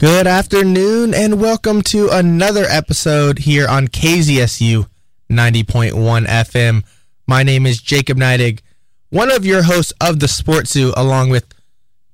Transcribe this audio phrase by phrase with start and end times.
[0.00, 4.88] Good afternoon, and welcome to another episode here on KZSU
[5.30, 6.84] 90.1 FM.
[7.26, 8.60] My name is Jacob Neidig,
[9.10, 11.44] one of your hosts of the Sports Zoo, along with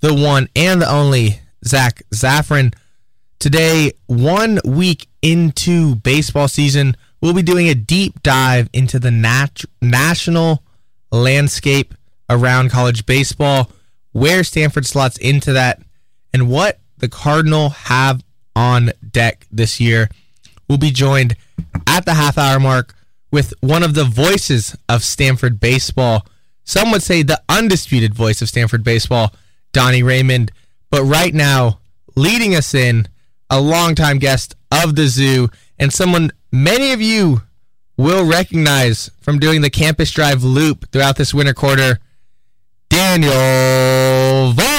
[0.01, 2.75] the one and the only Zach Zaffron.
[3.39, 9.65] Today, one week into baseball season, we'll be doing a deep dive into the nat-
[9.81, 10.65] national
[11.13, 11.95] landscape
[12.29, 13.71] around college baseball,
[14.11, 15.81] where Stanford slots into that,
[16.33, 18.23] and what the Cardinal have
[18.55, 20.09] on deck this year.
[20.69, 21.37] We'll be joined
[21.87, 22.95] at the half hour mark
[23.31, 26.27] with one of the voices of Stanford baseball.
[26.65, 29.35] Some would say the undisputed voice of Stanford baseball,
[29.73, 30.53] Donnie Raymond.
[30.91, 31.81] But right now,
[32.17, 33.09] leading us in,
[33.51, 37.43] a longtime guest of the zoo and someone many of you
[37.97, 41.99] will recognize from doing the campus drive loop throughout this winter quarter,
[42.89, 44.76] Daniel Vaughn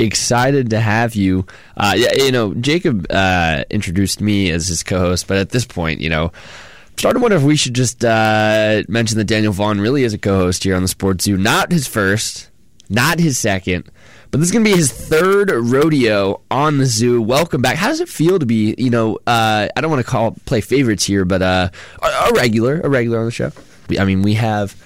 [0.00, 1.46] excited to have you.
[1.76, 6.10] Uh, you know, Jacob uh, introduced me as his co-host, but at this point, you
[6.10, 10.04] know, I'm starting to wonder if we should just uh, mention that Daniel Vaughn really
[10.04, 11.36] is a co-host here on the Sports Zoo.
[11.36, 12.50] Not his first,
[12.88, 13.90] not his second,
[14.30, 17.20] but this is going to be his third rodeo on the zoo.
[17.20, 17.76] Welcome back.
[17.76, 20.60] How does it feel to be, you know, uh, I don't want to call play
[20.60, 21.70] favorites here, but uh,
[22.02, 23.50] a regular, a regular on the show.
[23.98, 24.76] I mean, we have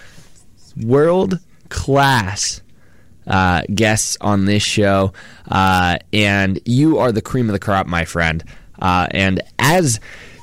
[0.77, 2.63] world class
[3.27, 5.13] uh, guests on this show,
[5.49, 8.45] uh, and you are the cream of the crop, my friend.
[8.81, 10.01] Uh, and as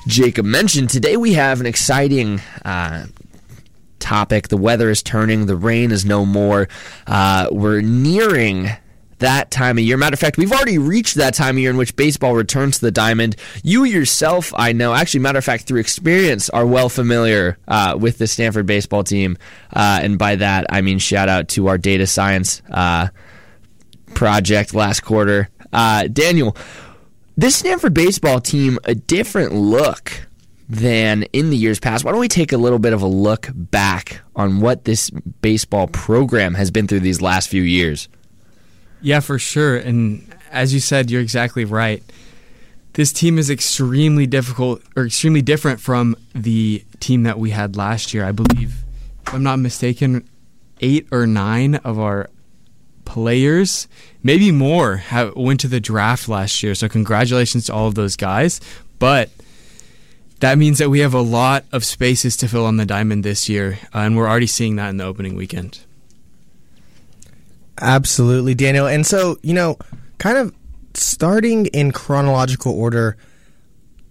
[0.08, 3.06] Jacob mentioned, today we have an exciting uh,
[3.98, 4.48] topic.
[4.48, 6.68] The weather is turning, the rain is no more.
[7.06, 8.70] Uh, we're nearing
[9.22, 9.96] that time of year.
[9.96, 12.86] Matter of fact, we've already reached that time of year in which baseball returns to
[12.86, 13.36] the diamond.
[13.64, 18.18] You yourself, I know, actually, matter of fact, through experience, are well familiar uh, with
[18.18, 19.38] the Stanford baseball team.
[19.72, 23.08] Uh, and by that, I mean shout out to our data science uh,
[24.14, 25.48] project last quarter.
[25.72, 26.56] Uh, Daniel,
[27.36, 30.26] this Stanford baseball team, a different look
[30.68, 32.04] than in the years past.
[32.04, 35.86] Why don't we take a little bit of a look back on what this baseball
[35.86, 38.08] program has been through these last few years?
[39.02, 39.76] Yeah, for sure.
[39.76, 42.02] And as you said, you're exactly right.
[42.94, 48.14] This team is extremely difficult or extremely different from the team that we had last
[48.14, 48.24] year.
[48.24, 48.84] I believe,
[49.26, 50.28] if I'm not mistaken,
[50.80, 52.28] eight or nine of our
[53.04, 53.88] players,
[54.22, 56.74] maybe more, have, went to the draft last year.
[56.74, 58.60] So congratulations to all of those guys.
[58.98, 59.30] But
[60.40, 63.48] that means that we have a lot of spaces to fill on the diamond this
[63.48, 65.80] year, uh, and we're already seeing that in the opening weekend.
[67.82, 68.86] Absolutely, Daniel.
[68.86, 69.76] And so, you know,
[70.18, 70.54] kind of
[70.94, 73.16] starting in chronological order,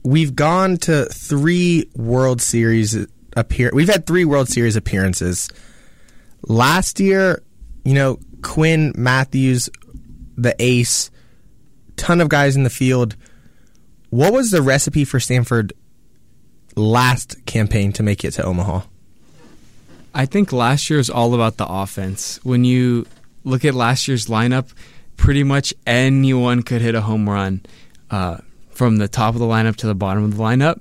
[0.03, 3.71] we've gone to three World Series appear.
[3.73, 5.49] We've had three World Series appearances.
[6.45, 7.41] Last year,
[7.85, 9.69] you know, Quinn Mathews,
[10.35, 11.09] the ace,
[11.95, 13.15] ton of guys in the field.
[14.09, 15.71] What was the recipe for Stanford
[16.75, 18.81] last campaign to make it to Omaha?
[20.13, 22.37] I think last year is all about the offense.
[22.43, 23.05] When you
[23.43, 24.73] look at last year's lineup,
[25.17, 27.61] pretty much anyone could hit a home run
[28.09, 28.37] uh,
[28.71, 30.79] from the top of the lineup to the bottom of the lineup.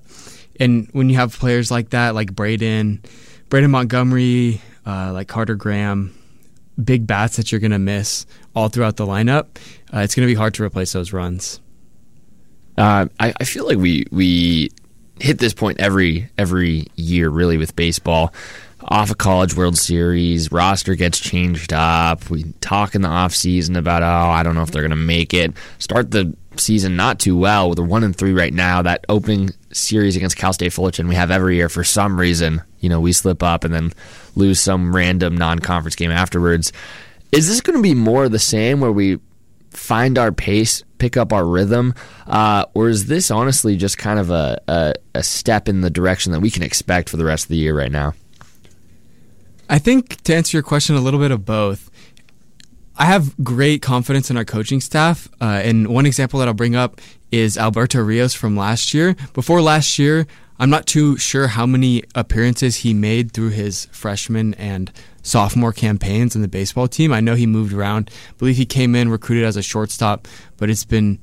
[0.58, 3.02] And when you have players like that, like Braden,
[3.48, 6.14] Braden Montgomery, uh, like Carter Graham,
[6.82, 9.46] big bats that you're going to miss all throughout the lineup,
[9.92, 11.60] uh, it's going to be hard to replace those runs.
[12.76, 14.70] Uh, I, I feel like we we
[15.18, 18.32] hit this point every every year, really, with baseball
[18.90, 22.28] off a college World Series, roster gets changed up.
[22.28, 24.96] We talk in the off season about oh, I don't know if they're going to
[24.96, 25.52] make it.
[25.78, 27.70] Start the season not too well.
[27.70, 28.82] with a one and three right now.
[28.82, 32.62] That opening series against Cal State Fullerton we have every year for some reason.
[32.80, 33.92] You know, we slip up and then
[34.34, 36.72] lose some random non-conference game afterwards.
[37.30, 39.20] Is this going to be more the same where we
[39.70, 41.94] find our pace, pick up our rhythm,
[42.26, 46.32] uh, or is this honestly just kind of a, a, a step in the direction
[46.32, 48.14] that we can expect for the rest of the year right now?
[49.70, 51.92] I think to answer your question, a little bit of both.
[52.96, 55.28] I have great confidence in our coaching staff.
[55.40, 57.00] Uh, and one example that I'll bring up
[57.30, 59.14] is Alberto Rios from last year.
[59.32, 60.26] Before last year,
[60.58, 64.90] I'm not too sure how many appearances he made through his freshman and
[65.22, 67.12] sophomore campaigns in the baseball team.
[67.12, 68.10] I know he moved around.
[68.30, 70.26] I believe he came in recruited as a shortstop,
[70.56, 71.20] but it's been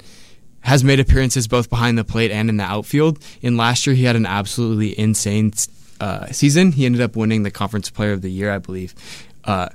[0.62, 3.20] has made appearances both behind the plate and in the outfield.
[3.42, 5.52] In last year, he had an absolutely insane
[6.00, 6.72] uh, season.
[6.72, 8.96] He ended up winning the Conference Player of the Year, I believe,
[9.44, 9.70] uh,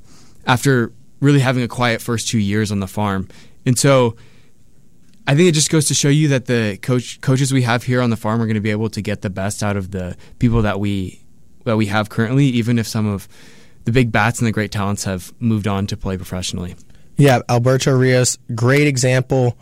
[0.46, 3.28] after really having a quiet first two years on the farm.
[3.64, 4.16] And so
[5.26, 8.00] I think it just goes to show you that the coach coaches we have here
[8.00, 10.16] on the farm are going to be able to get the best out of the
[10.38, 11.22] people that we
[11.64, 13.28] that we have currently, even if some of
[13.84, 16.74] the big bats and the great talents have moved on to play professionally.
[17.16, 19.56] Yeah, Alberto Rios, great example.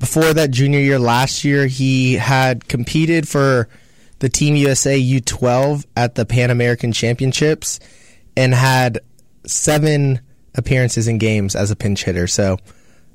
[0.00, 3.68] before that junior year last year, he had competed for
[4.20, 7.80] the Team USA U12 at the Pan American Championships
[8.36, 9.00] and had
[9.46, 10.20] seven
[10.54, 12.26] appearances in games as a pinch hitter.
[12.26, 12.58] So,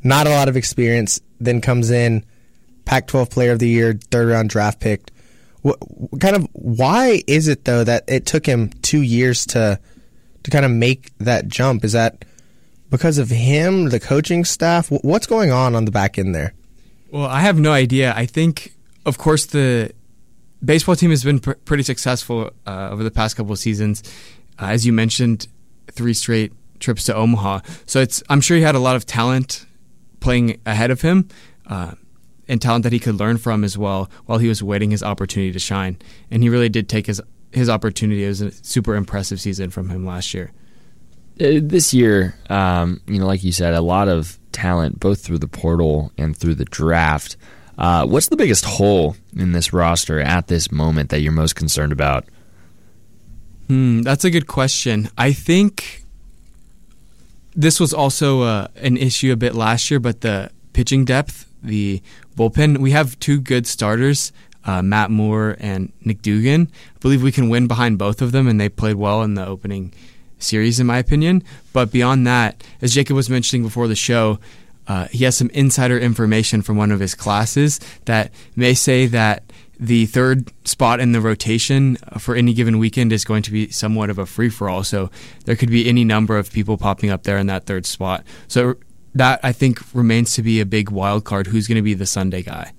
[0.03, 1.21] not a lot of experience.
[1.39, 2.25] Then comes in
[2.85, 5.11] Pac 12 Player of the Year, third round draft pick.
[5.61, 5.79] What,
[6.19, 9.79] kind of why is it though that it took him two years to
[10.43, 11.83] to kind of make that jump?
[11.83, 12.25] Is that
[12.89, 14.89] because of him, the coaching staff?
[14.89, 16.53] What's going on on the back end there?
[17.11, 18.13] Well, I have no idea.
[18.15, 18.73] I think,
[19.05, 19.91] of course, the
[20.65, 24.03] baseball team has been pr- pretty successful uh, over the past couple of seasons.
[24.59, 25.47] Uh, as you mentioned,
[25.91, 27.62] three straight trips to Omaha.
[27.85, 29.65] So it's I'm sure he had a lot of talent
[30.19, 31.29] playing ahead of him.
[31.67, 31.94] Uh,
[32.47, 35.51] and talent that he could learn from as well while he was waiting his opportunity
[35.51, 35.97] to shine.
[36.29, 37.21] And he really did take his
[37.51, 38.23] his opportunity.
[38.25, 40.51] It was a super impressive season from him last year.
[41.39, 45.39] Uh, this year, um, you know, like you said, a lot of talent both through
[45.39, 47.38] the portal and through the draft.
[47.77, 51.92] Uh, what's the biggest hole in this roster at this moment that you're most concerned
[51.92, 52.25] about?
[53.68, 55.10] Hmm, that's a good question.
[55.18, 56.04] I think
[57.56, 62.01] this was also uh, an issue a bit last year, but the pitching depth, the
[62.38, 64.31] bullpen, we have two good starters,
[64.66, 66.69] uh, Matt Moore and Nick Dugan.
[66.95, 69.45] I believe we can win behind both of them, and they played well in the
[69.45, 69.94] opening
[70.38, 71.44] series, in my opinion.
[71.74, 74.39] But beyond that, as Jacob was mentioning before the show,
[74.87, 79.43] uh, he has some insider information from one of his classes that may say that
[79.79, 84.09] the third spot in the rotation for any given weekend is going to be somewhat
[84.09, 84.83] of a free for all.
[84.83, 85.09] So
[85.45, 88.23] there could be any number of people popping up there in that third spot.
[88.47, 88.75] So
[89.15, 91.47] that I think remains to be a big wild card.
[91.47, 92.73] Who's going to be the Sunday guy?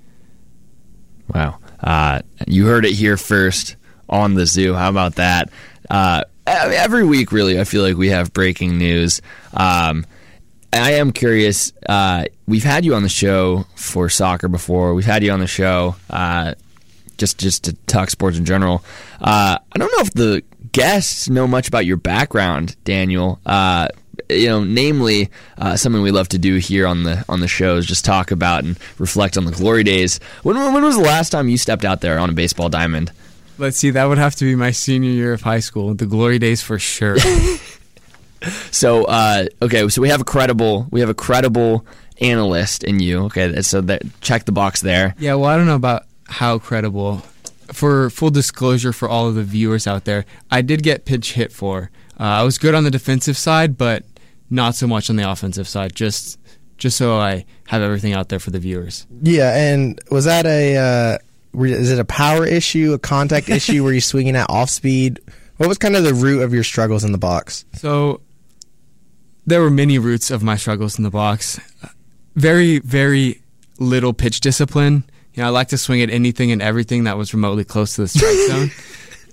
[1.34, 3.76] Wow, uh, you heard it here first
[4.08, 4.74] on the zoo.
[4.74, 5.50] How about that?
[5.90, 9.20] Uh, every week, really, I feel like we have breaking news.
[9.52, 10.06] Um,
[10.72, 11.72] I am curious.
[11.88, 14.94] Uh, we've had you on the show for soccer before.
[14.94, 16.54] We've had you on the show uh,
[17.18, 18.84] just just to talk sports in general.
[19.20, 20.42] Uh, I don't know if the
[20.72, 23.40] guests know much about your background, Daniel.
[23.46, 23.88] Uh,
[24.28, 27.76] you know, namely, uh, something we love to do here on the on the show
[27.76, 30.18] is just talk about and reflect on the glory days.
[30.42, 33.12] When when was the last time you stepped out there on a baseball diamond?
[33.58, 35.94] Let's see, that would have to be my senior year of high school.
[35.94, 37.16] The glory days for sure.
[38.70, 41.86] so, uh, okay, so we have a credible we have a credible
[42.20, 43.24] analyst in you.
[43.24, 45.14] Okay, so that check the box there.
[45.18, 47.22] Yeah, well, I don't know about how credible.
[47.72, 51.52] For full disclosure, for all of the viewers out there, I did get pitch hit
[51.52, 51.90] for.
[52.18, 54.04] Uh, I was good on the defensive side, but
[54.48, 55.94] not so much on the offensive side.
[55.94, 56.38] Just
[56.78, 59.06] just so I have everything out there for the viewers.
[59.22, 61.18] Yeah, and was that a uh,
[61.64, 63.82] is it a power issue, a contact issue?
[63.82, 65.20] Were you swinging at off speed?
[65.56, 67.64] What was kind of the root of your struggles in the box?
[67.74, 68.20] So
[69.46, 71.60] there were many roots of my struggles in the box.
[72.34, 73.40] Very, very
[73.78, 75.04] little pitch discipline.
[75.34, 78.02] You know, I like to swing at anything and everything that was remotely close to
[78.02, 78.70] the strike zone.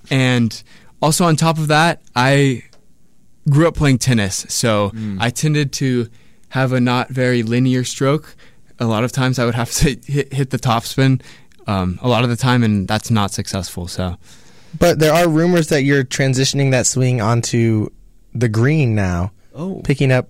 [0.09, 0.63] And
[1.01, 2.63] also on top of that, I
[3.49, 5.17] grew up playing tennis, so mm.
[5.19, 6.07] I tended to
[6.49, 8.35] have a not very linear stroke.
[8.79, 11.21] A lot of times I would have to hit, hit the topspin
[11.67, 13.87] um, a lot of the time, and that's not successful.
[13.87, 14.17] So,
[14.77, 17.89] but there are rumors that you're transitioning that swing onto
[18.33, 19.31] the green now.
[19.53, 20.29] Oh, picking up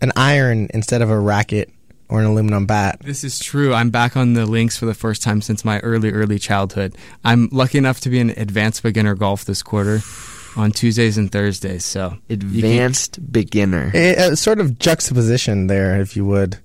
[0.00, 1.70] an iron instead of a racket
[2.08, 3.00] or an aluminum bat.
[3.02, 3.72] This is true.
[3.72, 6.94] I'm back on the links for the first time since my early, early childhood.
[7.24, 10.00] I'm lucky enough to be an advanced beginner golf this quarter
[10.56, 11.84] on Tuesdays and Thursdays.
[11.86, 16.58] So advanced beginner, it, uh, sort of juxtaposition there, if you would.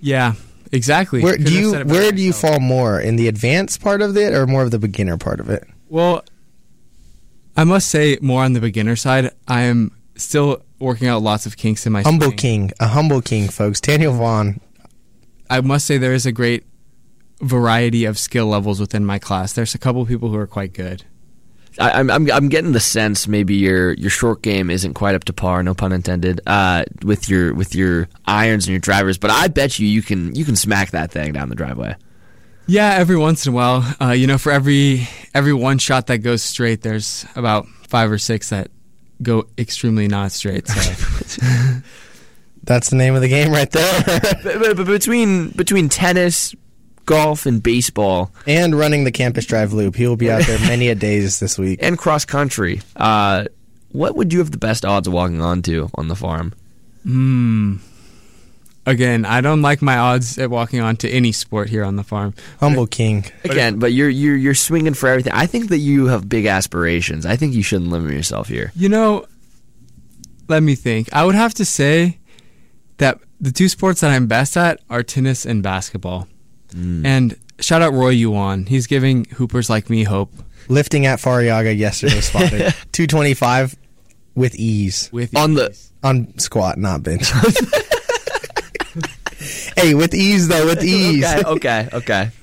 [0.00, 0.34] Yeah,
[0.72, 1.22] exactly.
[1.22, 4.46] Where do you where do you fall more in the advanced part of it or
[4.46, 5.64] more of the beginner part of it?
[5.88, 6.24] Well,
[7.56, 9.30] I must say more on the beginner side.
[9.46, 12.36] I am still working out lots of kinks in my humble swing.
[12.36, 13.80] king, a humble king, folks.
[13.80, 14.60] Daniel Vaughn.
[15.50, 16.64] I must say there is a great
[17.40, 19.52] variety of skill levels within my class.
[19.52, 21.04] There's a couple people who are quite good.
[21.78, 25.24] I, am I'm I'm getting the sense maybe your your short game isn't quite up
[25.24, 29.18] to par, no pun intended, uh, with your with your irons and your drivers.
[29.18, 31.96] But I bet you you can you can smack that thing down the driveway.
[32.66, 36.18] Yeah, every once in a while, uh, you know, for every every one shot that
[36.18, 38.70] goes straight, there's about five or six that
[39.22, 40.68] go extremely not straight.
[40.68, 41.40] So.
[42.64, 44.04] That's the name of the game right there.
[44.42, 46.54] but, but between between tennis,
[47.06, 49.96] golf and baseball and running the campus drive loop.
[49.96, 52.80] He will be out there many a days this week and cross country.
[52.96, 53.44] Uh,
[53.92, 56.54] what would you have the best odds of walking onto on the farm?
[57.04, 57.76] Hmm.
[58.86, 62.34] Again, I don't like my odds at walking onto any sport here on the farm.
[62.60, 63.24] Humble king.
[63.44, 65.32] Again, but you're you're you're swinging for everything.
[65.32, 67.24] I think that you have big aspirations.
[67.24, 68.72] I think you shouldn't limit yourself here.
[68.76, 69.24] You know,
[70.48, 71.08] let me think.
[71.14, 72.18] I would have to say
[72.98, 76.28] that the two sports that I'm best at are tennis and basketball.
[76.74, 77.06] Mm.
[77.06, 78.66] And shout out Roy Yuan.
[78.66, 80.30] He's giving hoopers like me hope
[80.68, 83.76] Lifting at Arrillaga yesterday spotted 225
[84.34, 85.90] with ease with On the- ease.
[86.02, 87.30] on squat, not bench.
[89.76, 91.24] hey, with ease though, with ease.
[91.24, 92.30] okay, okay, okay.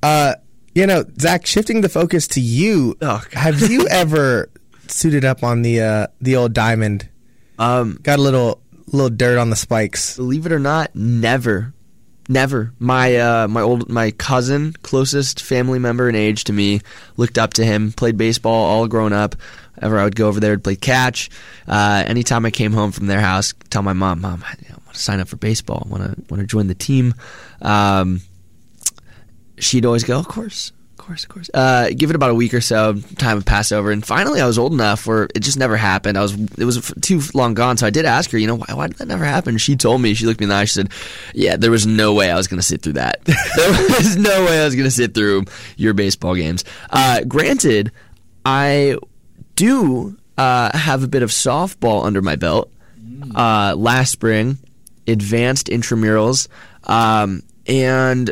[0.00, 0.34] Uh,
[0.76, 2.96] you know, Zach, shifting the focus to you.
[3.02, 4.48] Oh, have you ever
[4.86, 7.08] suited up on the uh, the old diamond?
[7.58, 10.14] Um, Got a little little dirt on the spikes.
[10.16, 11.74] believe it or not, never,
[12.28, 12.72] never.
[12.78, 16.80] My uh, my old my cousin, closest family member in age to me,
[17.16, 17.90] looked up to him.
[17.90, 19.34] Played baseball all grown up.
[19.82, 21.28] Ever I would go over there to play catch.
[21.66, 25.20] Uh, anytime I came home from their house, tell my mom, "Mom, you know, sign
[25.20, 25.86] up for baseball.
[25.88, 27.14] Want to want to join the team."
[27.62, 28.20] Um,
[29.58, 31.50] she'd always go, "Of course." Of course, of course.
[31.54, 34.46] Uh, give it about a week or so, time would pass over, and finally, I
[34.46, 36.18] was old enough where it just never happened.
[36.18, 37.78] I was, it was too long gone.
[37.78, 39.56] So I did ask her, you know, why, why did that never happen?
[39.56, 40.12] She told me.
[40.12, 40.64] She looked me in the eye.
[40.64, 40.90] She said,
[41.34, 43.24] "Yeah, there was no way I was going to sit through that.
[43.24, 45.44] there was no way I was going to sit through
[45.76, 47.90] your baseball games." Uh, granted,
[48.44, 48.98] I
[49.54, 52.70] do uh, have a bit of softball under my belt.
[53.34, 54.58] Uh, last spring,
[55.08, 56.48] advanced intramurals,
[56.84, 58.30] um, and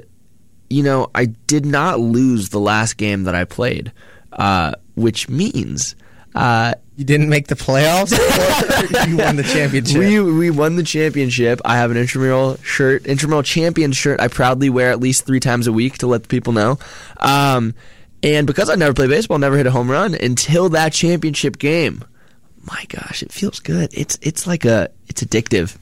[0.69, 3.93] you know, I did not lose the last game that I played,
[4.33, 5.95] uh, which means
[6.35, 8.11] uh, You didn't make the playoffs.
[9.09, 9.99] you won the championship.
[9.99, 11.61] we we won the championship.
[11.65, 14.21] I have an intramural shirt, intramural champion shirt.
[14.21, 16.79] I proudly wear at least three times a week to let the people know.
[17.19, 17.75] Um,
[18.23, 22.05] and because I never played baseball, never hit a home run until that championship game.
[22.65, 23.91] My gosh, it feels good.
[23.93, 25.77] It's it's like a it's addictive.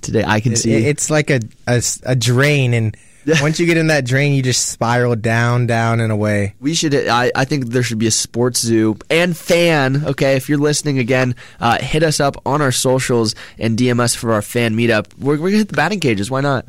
[0.00, 0.72] Today I can It- see.
[0.72, 2.96] it's like a a drain, and
[3.42, 6.54] once you get in that drain, you just spiral down, down, and away.
[6.60, 6.94] We should.
[6.94, 10.04] I, I think there should be a sports zoo and fan.
[10.06, 14.14] Okay, if you're listening again, uh, hit us up on our socials and DM us
[14.14, 15.06] for our fan meetup.
[15.18, 16.30] We're, we're gonna hit the batting cages.
[16.30, 16.64] Why not?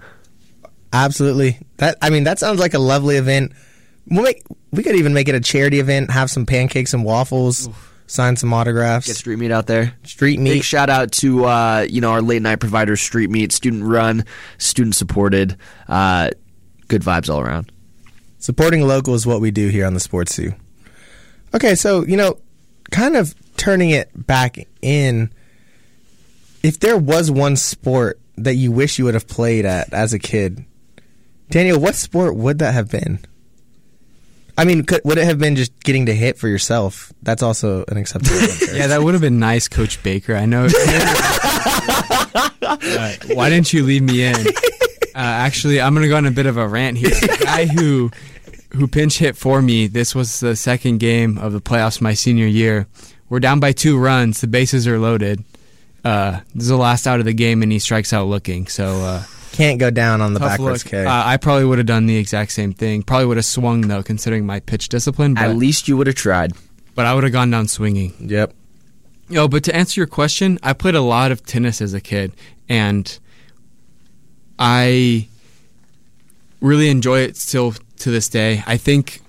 [0.92, 1.60] Absolutely.
[1.78, 3.54] That I mean, that sounds like a lovely event.
[4.08, 4.44] We'll make.
[4.72, 6.12] We could even make it a charity event.
[6.12, 7.70] Have some pancakes and waffles.
[8.10, 9.06] Sign some autographs.
[9.06, 9.94] Get street meet out there.
[10.04, 13.84] Street Big shout out to uh, you know our late night provider, Street Meet, student
[13.84, 14.26] run,
[14.58, 15.56] student supported.
[15.88, 16.32] Uh,
[16.88, 17.72] good vibes all around.
[18.40, 20.56] Supporting local is what we do here on the Sports Zoo.
[21.54, 22.40] Okay, so you know,
[22.90, 25.32] kind of turning it back in.
[26.64, 30.20] If there was one sport that you wish you would have played at as a
[30.20, 30.66] kid,
[31.52, 33.20] Daniel, what sport would that have been?
[34.60, 37.14] I mean, could, would it have been just getting to hit for yourself?
[37.24, 38.38] That's also an acceptable.
[38.42, 38.76] answer.
[38.76, 40.36] Yeah, that would have been nice, Coach Baker.
[40.36, 40.68] I know.
[42.62, 44.36] Uh, why didn't you leave me in?
[44.36, 44.52] Uh,
[45.16, 47.10] actually, I'm going to go on a bit of a rant here.
[47.10, 48.12] The guy who
[48.74, 49.88] who pinch hit for me.
[49.88, 52.86] This was the second game of the playoffs my senior year.
[53.28, 54.42] We're down by two runs.
[54.42, 55.44] The bases are loaded.
[56.06, 58.68] Uh, this is the last out of the game, and he strikes out looking.
[58.68, 59.24] So uh,
[59.60, 60.92] Can't go down on the tough backwards look.
[60.92, 61.06] K.
[61.06, 63.04] Uh, I probably would have done the exact same thing.
[63.04, 65.34] Probably would have swung though, considering my pitch discipline.
[65.34, 66.54] But, At least you would have tried.
[66.96, 68.14] but I would have gone down swinging.
[68.22, 68.54] yep.
[69.28, 72.32] Yo, but to answer your question, I played a lot of tennis as a kid,
[72.70, 73.20] and
[74.58, 75.28] I
[76.62, 78.64] really enjoy it still to this day.
[78.66, 79.22] I think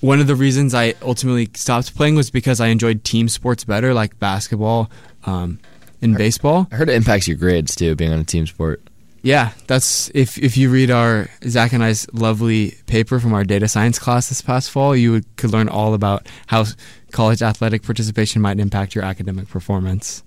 [0.00, 3.92] one of the reasons I ultimately stopped playing was because I enjoyed team sports better,
[3.92, 4.92] like basketball
[5.26, 5.58] um,
[6.02, 6.68] and baseball.
[6.72, 8.82] I heard it impacts your grades too, being on a team sport.
[9.22, 13.68] Yeah, that's if if you read our Zach and I's lovely paper from our data
[13.68, 16.64] science class this past fall, you would, could learn all about how
[17.12, 20.22] college athletic participation might impact your academic performance.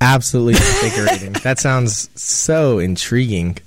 [0.00, 1.32] Absolutely invigorating.
[1.44, 3.58] that sounds so intriguing.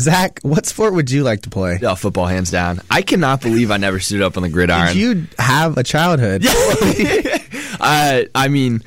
[0.00, 1.80] Zach, what sport would you like to play?
[1.82, 2.80] Oh, football, hands down.
[2.88, 4.94] I cannot believe I never stood up on the gridiron.
[4.94, 6.46] Did you have a childhood?
[7.80, 8.84] uh, I mean,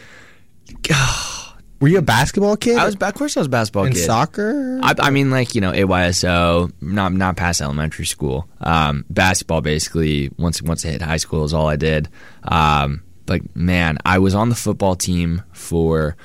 [1.82, 2.78] Were you a basketball kid?
[2.78, 2.96] I was.
[2.96, 4.06] Of course, I was a basketball in kid.
[4.06, 4.80] soccer.
[4.84, 8.48] I, I mean, like you know, AYSO, not not past elementary school.
[8.62, 12.08] Um, basketball, basically, once once I hit high school, is all I did.
[12.44, 16.16] Um, like man, I was on the football team for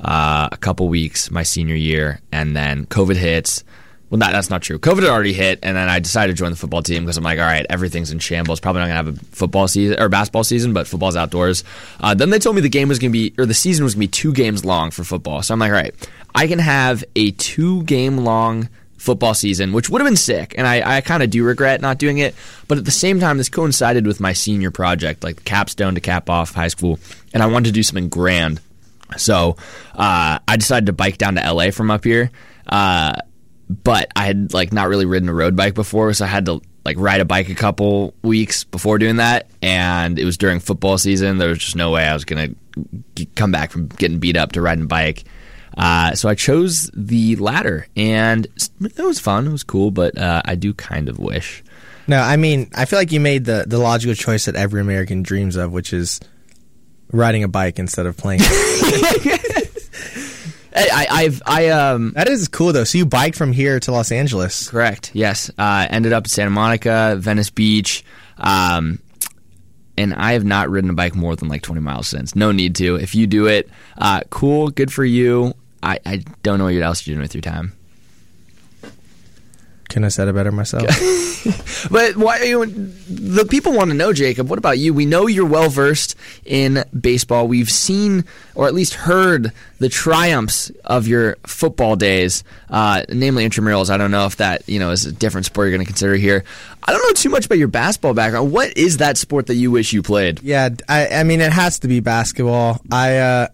[0.00, 3.64] uh, a couple weeks my senior year, and then COVID hits.
[4.12, 4.78] Well, not, that's not true.
[4.78, 7.24] COVID had already hit, and then I decided to join the football team because I'm
[7.24, 8.60] like, all right, everything's in shambles.
[8.60, 11.64] Probably not gonna have a football season or basketball season, but football's outdoors.
[11.98, 14.00] Uh, then they told me the game was gonna be, or the season was gonna
[14.00, 15.42] be two games long for football.
[15.42, 15.94] So I'm like, all right,
[16.34, 20.66] I can have a two game long football season, which would have been sick, and
[20.66, 22.34] I, I kind of do regret not doing it.
[22.68, 26.28] But at the same time, this coincided with my senior project, like capstone to cap
[26.28, 26.98] off high school,
[27.32, 28.60] and I wanted to do something grand.
[29.16, 29.56] So
[29.94, 32.30] uh, I decided to bike down to LA from up here.
[32.68, 33.14] Uh,
[33.68, 36.60] but I had like not really ridden a road bike before, so I had to
[36.84, 39.48] like ride a bike a couple weeks before doing that.
[39.62, 41.38] And it was during football season.
[41.38, 42.48] There was just no way I was gonna
[43.14, 45.24] g- come back from getting beat up to riding a bike.
[45.76, 48.46] Uh, so I chose the latter, and
[48.80, 49.46] it was fun.
[49.46, 51.64] It was cool, but uh, I do kind of wish.
[52.06, 55.22] No, I mean, I feel like you made the, the logical choice that every American
[55.22, 56.20] dreams of, which is
[57.10, 58.40] riding a bike instead of playing.
[60.74, 62.84] I, I've I um that is cool though.
[62.84, 64.68] So you biked from here to Los Angeles.
[64.70, 65.10] correct.
[65.14, 68.04] Yes, uh, ended up in Santa Monica, Venice Beach,
[68.38, 68.98] um,
[69.98, 72.34] and I have not ridden a bike more than like twenty miles since.
[72.34, 72.96] No need to.
[72.96, 75.54] If you do it, uh, cool, good for you.
[75.82, 77.72] I, I don't know what else you're doing with your time.
[79.92, 80.88] Couldn't have said it better myself.
[81.90, 82.72] But why you know,
[83.08, 84.48] the people want to know, Jacob?
[84.48, 84.94] What about you?
[84.94, 87.48] We know you're well versed in baseball.
[87.48, 93.90] We've seen, or at least heard, the triumphs of your football days, uh, namely intramurals.
[93.90, 96.14] I don't know if that you know is a different sport you're going to consider
[96.14, 96.44] here.
[96.84, 98.52] I don't know too much about your basketball background.
[98.52, 100.40] What is that sport that you wish you played?
[100.40, 102.80] yeah, I, I mean, it has to be basketball.
[102.92, 103.48] I, uh,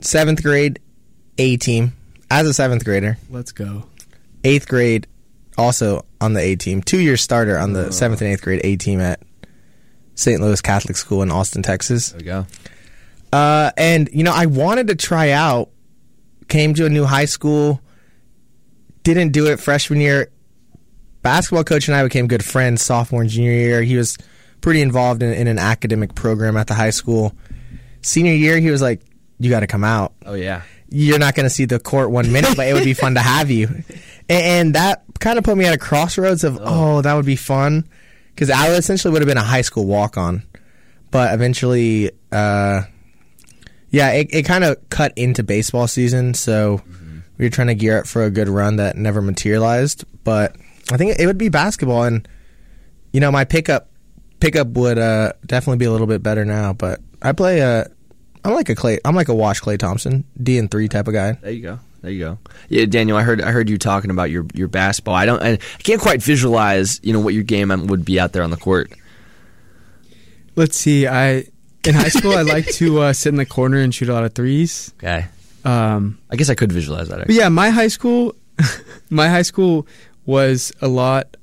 [0.00, 0.80] seventh grade,
[1.38, 1.92] A team,
[2.30, 3.18] as a seventh grader.
[3.30, 3.84] Let's go.
[4.44, 5.06] Eighth grade,
[5.62, 6.82] also on the A team.
[6.82, 9.20] Two year starter on the seventh and eighth grade A team at
[10.14, 10.40] St.
[10.40, 12.10] Louis Catholic School in Austin, Texas.
[12.10, 12.46] There we go.
[13.32, 15.70] Uh, and you know, I wanted to try out.
[16.48, 17.80] Came to a new high school.
[19.04, 20.30] Didn't do it freshman year.
[21.22, 23.82] Basketball coach and I became good friends sophomore and junior year.
[23.82, 24.18] He was
[24.60, 27.32] pretty involved in, in an academic program at the high school.
[28.02, 29.00] Senior year, he was like,
[29.38, 30.12] "You got to come out.
[30.26, 30.62] Oh yeah.
[30.92, 33.20] You're not going to see the court one minute, but it would be fun to
[33.20, 33.82] have you."
[34.28, 37.88] And, that kind of put me at a crossroads of, "Oh, that would be fun,"
[38.34, 40.42] because I essentially would have been a high school walk on.
[41.10, 42.82] But eventually, uh,
[43.90, 46.80] yeah, it, it kind of cut into baseball season, so
[47.38, 50.04] we were trying to gear up for a good run that never materialized.
[50.24, 50.56] But
[50.90, 52.26] I think it would be basketball, and
[53.12, 53.90] you know, my pickup
[54.40, 56.72] pickup would uh, definitely be a little bit better now.
[56.72, 57.88] But I play a,
[58.44, 61.14] I'm like a Klay, I'm like a Wash Klay Thompson, D and three type of
[61.14, 61.32] guy.
[61.32, 61.78] There you go.
[62.02, 62.38] There you go.
[62.68, 65.14] Yeah, Daniel, I heard I heard you talking about your, your basketball.
[65.14, 68.32] I don't I, I can't quite visualize, you know, what your game would be out
[68.32, 68.92] there on the court.
[70.56, 71.06] Let's see.
[71.06, 71.46] I
[71.84, 74.24] in high school I like to uh, sit in the corner and shoot a lot
[74.24, 74.92] of threes.
[74.98, 75.26] Okay.
[75.64, 77.18] Um, I guess I could visualize that.
[77.26, 78.34] but yeah, my high school,
[79.10, 79.86] my high school
[80.26, 81.36] was a lot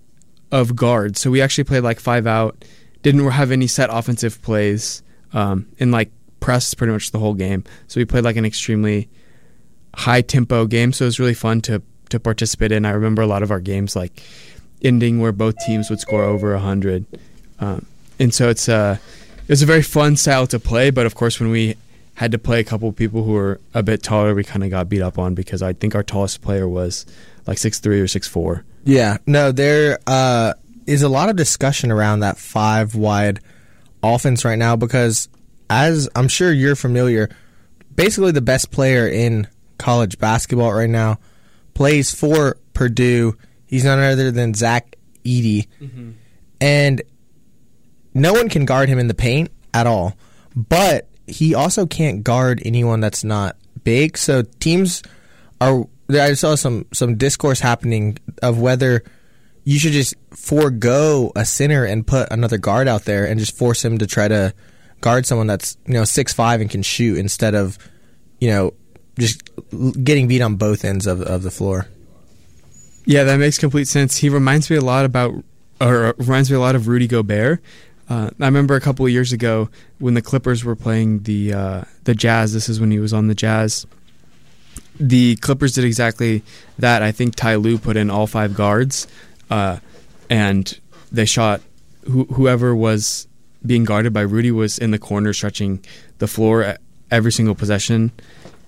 [0.52, 1.22] of guards.
[1.22, 2.66] So we actually played like five out.
[3.02, 5.04] Didn't have any set offensive plays.
[5.32, 7.64] Um, and like press pretty much the whole game.
[7.88, 9.10] So we played like an extremely
[9.96, 10.94] high tempo game.
[10.94, 12.86] So it was really fun to to participate in.
[12.86, 14.22] I remember a lot of our games like
[14.82, 17.06] ending where both teams would score over hundred.
[17.60, 17.86] Um,
[18.20, 18.98] and so it's uh,
[19.42, 20.90] it was a very fun style to play.
[20.90, 21.76] But of course, when we
[22.16, 24.90] had to play a couple people who were a bit taller, we kind of got
[24.90, 27.06] beat up on because I think our tallest player was
[27.48, 28.66] like six three or six four.
[28.84, 30.54] Yeah, no, there uh,
[30.86, 33.40] is a lot of discussion around that five wide
[34.02, 35.30] offense right now because,
[35.70, 37.30] as I'm sure you're familiar,
[37.96, 41.20] basically the best player in college basketball right now
[41.74, 43.38] plays for Purdue.
[43.66, 46.12] He's none other than Zach Edey, mm-hmm.
[46.60, 47.02] and
[48.14, 50.16] no one can guard him in the paint at all.
[50.56, 54.18] But he also can't guard anyone that's not big.
[54.18, 55.04] So teams
[55.62, 55.86] are.
[56.10, 59.04] I saw some some discourse happening of whether
[59.64, 63.86] you should just forego a center and put another guard out there and just force
[63.86, 64.54] him to try to
[65.02, 67.78] guard someone that's you know six five and can shoot instead of
[68.40, 68.74] you know
[69.18, 69.42] just
[70.04, 71.88] getting beat on both ends of of the floor.
[73.06, 74.18] Yeah, that makes complete sense.
[74.18, 75.34] He reminds me a lot about,
[75.82, 77.60] or reminds me a lot of Rudy Gobert.
[78.10, 81.82] Uh, I remember a couple of years ago when the Clippers were playing the uh,
[82.04, 82.54] the Jazz.
[82.54, 83.86] This is when he was on the Jazz.
[85.00, 86.44] The Clippers did exactly
[86.78, 87.02] that.
[87.02, 89.08] I think Ty Lue put in all five guards,
[89.50, 89.80] uh,
[90.30, 90.80] and
[91.12, 91.62] they shot
[92.04, 93.28] who, whoever was
[93.66, 95.84] being guarded by Rudy was in the corner stretching
[96.20, 98.12] the floor at every single possession,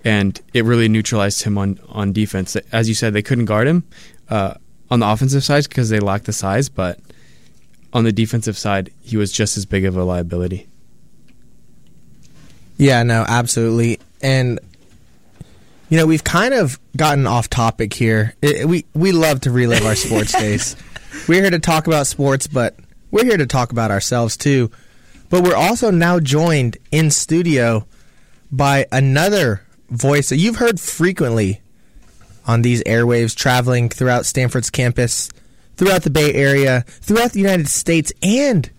[0.03, 2.55] and it really neutralized him on on defense.
[2.71, 3.83] As you said, they couldn't guard him
[4.29, 4.55] uh,
[4.89, 6.99] on the offensive side because they lacked the size, but
[7.93, 10.67] on the defensive side, he was just as big of a liability.
[12.77, 13.99] Yeah, no, absolutely.
[14.21, 14.59] And
[15.89, 18.33] you know, we've kind of gotten off topic here.
[18.41, 20.75] It- we we love to relive our sports days.
[21.27, 22.75] We're here to talk about sports, but
[23.11, 24.71] we're here to talk about ourselves too.
[25.31, 27.87] But we're also now joined in studio
[28.51, 31.61] by another voice that you've heard frequently
[32.45, 35.29] on these airwaves traveling throughout Stanford's campus,
[35.77, 38.69] throughout the Bay Area, throughout the United States and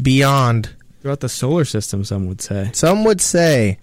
[0.00, 0.76] beyond.
[1.00, 2.70] Throughout the solar system, some would say.
[2.74, 3.78] Some would say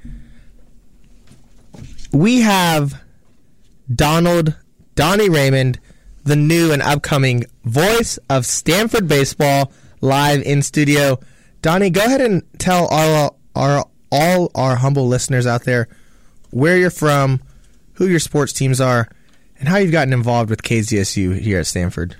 [2.13, 3.01] we have
[3.93, 4.55] Donald
[4.93, 5.79] Donnie Raymond,
[6.23, 11.19] the new and upcoming voice of Stanford baseball, live in studio.
[11.61, 15.87] Donnie, go ahead and tell all our all our humble listeners out there
[16.49, 17.41] where you're from,
[17.93, 19.07] who your sports teams are,
[19.59, 22.15] and how you've gotten involved with KZSU here at Stanford.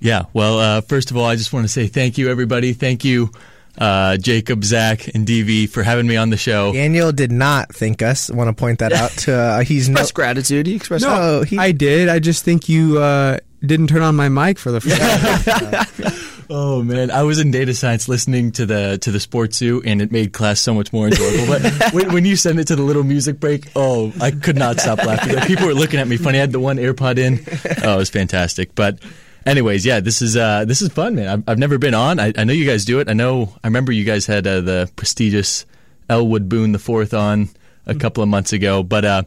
[0.00, 2.72] Yeah, well, uh, first of all, I just want to say thank you, everybody.
[2.72, 3.30] Thank you,
[3.78, 6.72] uh, Jacob, Zach, and DV for having me on the show.
[6.72, 8.30] Daniel did not thank us.
[8.30, 9.10] I want to point that out.
[9.10, 9.94] To uh, he's no.
[9.94, 10.66] Express gratitude.
[10.68, 12.08] He expressed No, he- I did.
[12.08, 17.10] I just think you uh, didn't turn on my mic for the first Oh man,
[17.10, 20.32] I was in data science listening to the to the sports zoo, and it made
[20.32, 21.46] class so much more enjoyable.
[21.46, 24.80] But when, when you send it to the little music break, oh, I could not
[24.80, 25.34] stop laughing.
[25.34, 26.38] Like, people were looking at me funny.
[26.38, 27.40] I had the one AirPod in.
[27.84, 28.74] Oh, it was fantastic.
[28.74, 28.98] But
[29.44, 31.28] anyways, yeah, this is uh, this is fun, man.
[31.28, 32.18] I've, I've never been on.
[32.18, 33.10] I, I know you guys do it.
[33.10, 33.54] I know.
[33.62, 35.66] I remember you guys had uh, the prestigious
[36.08, 37.50] Elwood Boone the fourth on
[37.84, 39.04] a couple of months ago, but.
[39.04, 39.22] uh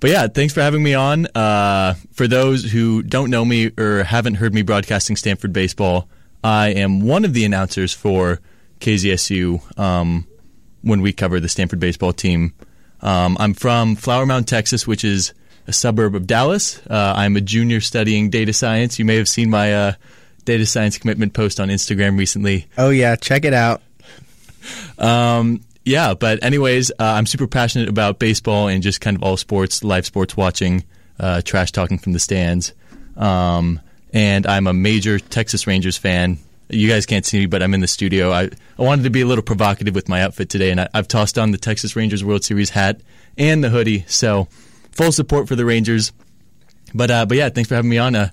[0.00, 1.26] but yeah, thanks for having me on.
[1.34, 6.08] Uh, for those who don't know me or haven't heard me broadcasting Stanford baseball,
[6.42, 8.40] I am one of the announcers for
[8.80, 10.26] KZSU um,
[10.82, 12.54] when we cover the Stanford baseball team.
[13.02, 15.32] Um, I'm from Flower Mound, Texas, which is
[15.66, 16.80] a suburb of Dallas.
[16.88, 18.98] Uh, I'm a junior studying data science.
[18.98, 19.92] You may have seen my uh,
[20.44, 22.66] data science commitment post on Instagram recently.
[22.76, 23.82] Oh yeah, check it out.
[24.98, 29.36] Um, yeah, but anyways, uh, I'm super passionate about baseball and just kind of all
[29.36, 30.84] sports, live sports watching,
[31.18, 32.74] uh, trash talking from the stands.
[33.16, 33.80] Um,
[34.12, 36.38] and I'm a major Texas Rangers fan.
[36.68, 38.30] You guys can't see me, but I'm in the studio.
[38.30, 41.08] I, I wanted to be a little provocative with my outfit today, and I, I've
[41.08, 43.00] tossed on the Texas Rangers World Series hat
[43.36, 44.04] and the hoodie.
[44.06, 44.46] So
[44.92, 46.12] full support for the Rangers.
[46.94, 48.14] But uh, but yeah, thanks for having me on.
[48.14, 48.30] Uh, and-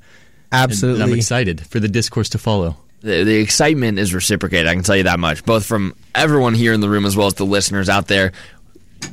[0.51, 1.01] Absolutely.
[1.01, 2.77] and I'm excited for the discourse to follow.
[3.01, 4.67] the, the excitement is reciprocated.
[4.67, 7.27] I can tell you that much, both from everyone here in the room as well
[7.27, 8.31] as the listeners out there.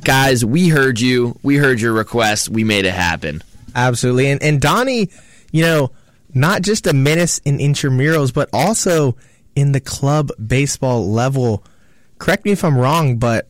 [0.03, 1.37] Guys, we heard you.
[1.43, 2.49] We heard your request.
[2.49, 3.43] We made it happen.
[3.75, 4.27] Absolutely.
[4.31, 5.09] And and Donnie,
[5.51, 5.91] you know,
[6.35, 9.15] not just a menace in intramurals, but also
[9.55, 11.63] in the club baseball level.
[12.19, 13.49] Correct me if I'm wrong, but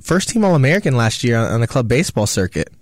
[0.00, 2.72] first team All American last year on the club baseball circuit.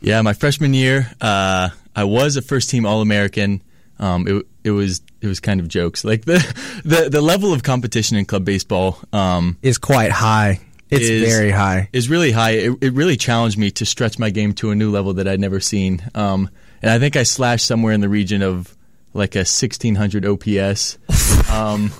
[0.00, 3.62] Yeah, my freshman year, uh, I was a first team All American.
[3.98, 6.04] Um, it, it was it was kind of jokes.
[6.04, 6.38] Like the
[6.84, 10.60] the, the level of competition in club baseball um, Is quite high.
[10.90, 11.90] It's is- very high.
[11.92, 12.52] is really high.
[12.52, 15.40] It, it really challenged me to stretch my game to a new level that I'd
[15.40, 16.00] never seen.
[16.14, 16.48] Um,
[16.80, 18.74] and I think I slashed somewhere in the region of
[19.18, 20.98] like a 1600 OPS.
[21.50, 21.92] Um,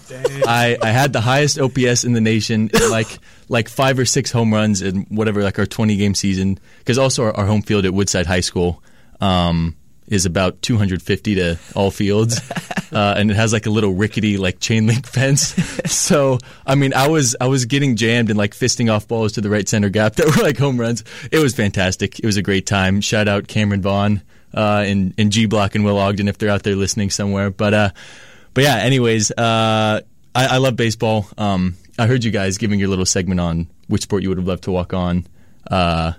[0.46, 4.52] I, I had the highest OPS in the nation, like like five or six home
[4.52, 6.59] runs in whatever like our 20 game season.
[6.81, 8.83] Because also our, our home field at Woodside High School
[9.22, 9.74] um,
[10.07, 12.40] is about 250 to all fields,
[12.92, 15.54] uh, and it has like a little rickety like chain link fence.
[15.90, 19.40] so I mean, I was I was getting jammed and like fisting off balls to
[19.40, 21.04] the right center gap that were like home runs.
[21.33, 22.18] It was fantastic.
[22.18, 23.00] It was a great time.
[23.00, 24.22] Shout out Cameron Vaughn
[24.54, 27.50] uh, and and G Block and Will Ogden if they're out there listening somewhere.
[27.50, 27.90] But uh,
[28.54, 28.76] but yeah.
[28.76, 30.00] Anyways, uh,
[30.34, 31.26] I, I love baseball.
[31.37, 34.46] Um, I heard you guys giving your little segment on which sport you would have
[34.46, 35.26] loved to walk on.
[35.68, 36.12] Uh,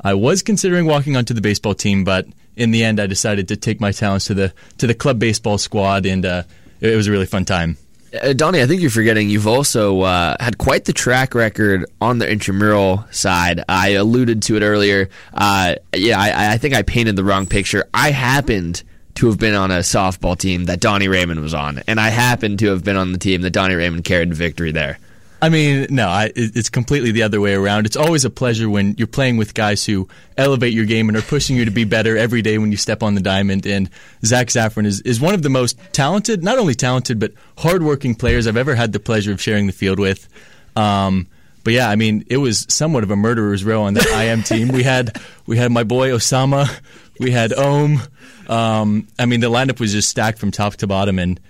[0.00, 3.56] I was considering walking onto the baseball team, but in the end, I decided to
[3.56, 6.42] take my talents to the to the club baseball squad, and uh,
[6.80, 7.76] it was a really fun time.
[8.22, 12.18] Uh, Donnie, I think you're forgetting you've also uh, had quite the track record on
[12.18, 13.62] the intramural side.
[13.68, 15.08] I alluded to it earlier.
[15.32, 17.84] Uh, yeah, I, I think I painted the wrong picture.
[17.94, 18.82] I happened
[19.16, 22.58] to have been on a softball team that Donnie Raymond was on, and I happened
[22.60, 24.98] to have been on the team that Donnie Raymond carried to victory there.
[25.40, 27.84] I mean, no, I, it's completely the other way around.
[27.84, 31.22] It's always a pleasure when you're playing with guys who elevate your game and are
[31.22, 33.66] pushing you to be better every day when you step on the diamond.
[33.66, 33.90] And
[34.24, 38.46] Zach Zaffron is, is one of the most talented, not only talented, but hardworking players
[38.46, 40.26] I've ever had the pleasure of sharing the field with.
[40.74, 41.26] Um,
[41.64, 44.68] but yeah, I mean, it was somewhat of a murderer's row on that IM team.
[44.68, 46.70] We had we had my boy Osama,
[47.18, 48.00] we had Ohm.
[48.48, 51.40] Um, I mean, the lineup was just stacked from top to bottom, and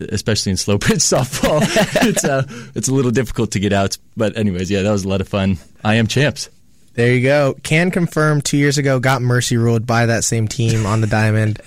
[0.00, 1.60] especially in slow pitch softball,
[2.08, 3.98] it's uh, it's a little difficult to get out.
[4.16, 5.58] But anyways, yeah, that was a lot of fun.
[5.84, 6.48] I am champs.
[6.94, 7.54] There you go.
[7.62, 11.60] Can confirm two years ago got mercy ruled by that same team on the diamond.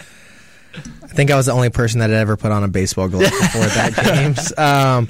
[0.75, 3.31] I think I was the only person that had ever put on a baseball glove
[3.31, 4.57] before that games.
[4.57, 5.09] Um,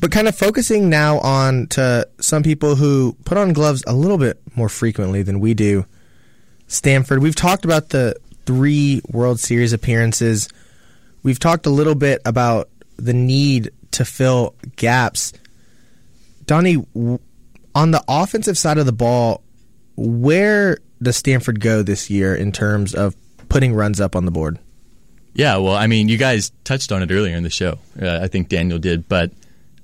[0.00, 4.18] but kind of focusing now on to some people who put on gloves a little
[4.18, 5.84] bit more frequently than we do.
[6.66, 10.48] Stanford, we've talked about the three World Series appearances.
[11.22, 15.32] We've talked a little bit about the need to fill gaps.
[16.46, 16.84] Donnie,
[17.74, 19.42] on the offensive side of the ball,
[19.96, 23.14] where does Stanford go this year in terms of
[23.48, 24.58] putting runs up on the board?
[25.34, 27.78] Yeah, well, I mean, you guys touched on it earlier in the show.
[28.00, 29.30] Uh, I think Daniel did, but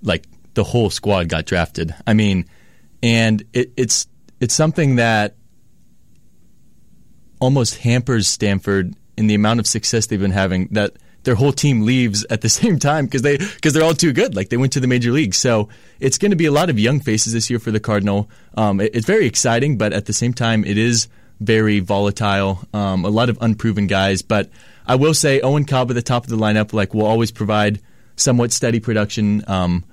[0.03, 1.94] like the whole squad got drafted.
[2.07, 2.47] I mean,
[3.03, 4.07] and it, it's
[4.40, 5.37] it's something that
[7.40, 10.68] almost hampers Stanford in the amount of success they've been having.
[10.73, 14.12] That their whole team leaves at the same time because they because they're all too
[14.12, 14.34] good.
[14.34, 15.68] Like they went to the major leagues, so
[16.00, 18.28] it's going to be a lot of young faces this year for the Cardinal.
[18.56, 21.08] Um, it- it's very exciting, but at the same time, it is
[21.40, 24.22] very volatile, um, a lot of unproven guys.
[24.22, 24.50] But
[24.87, 27.80] I will say Owen Cobb at the top of the lineup, like will always provide
[28.16, 29.84] somewhat steady production um,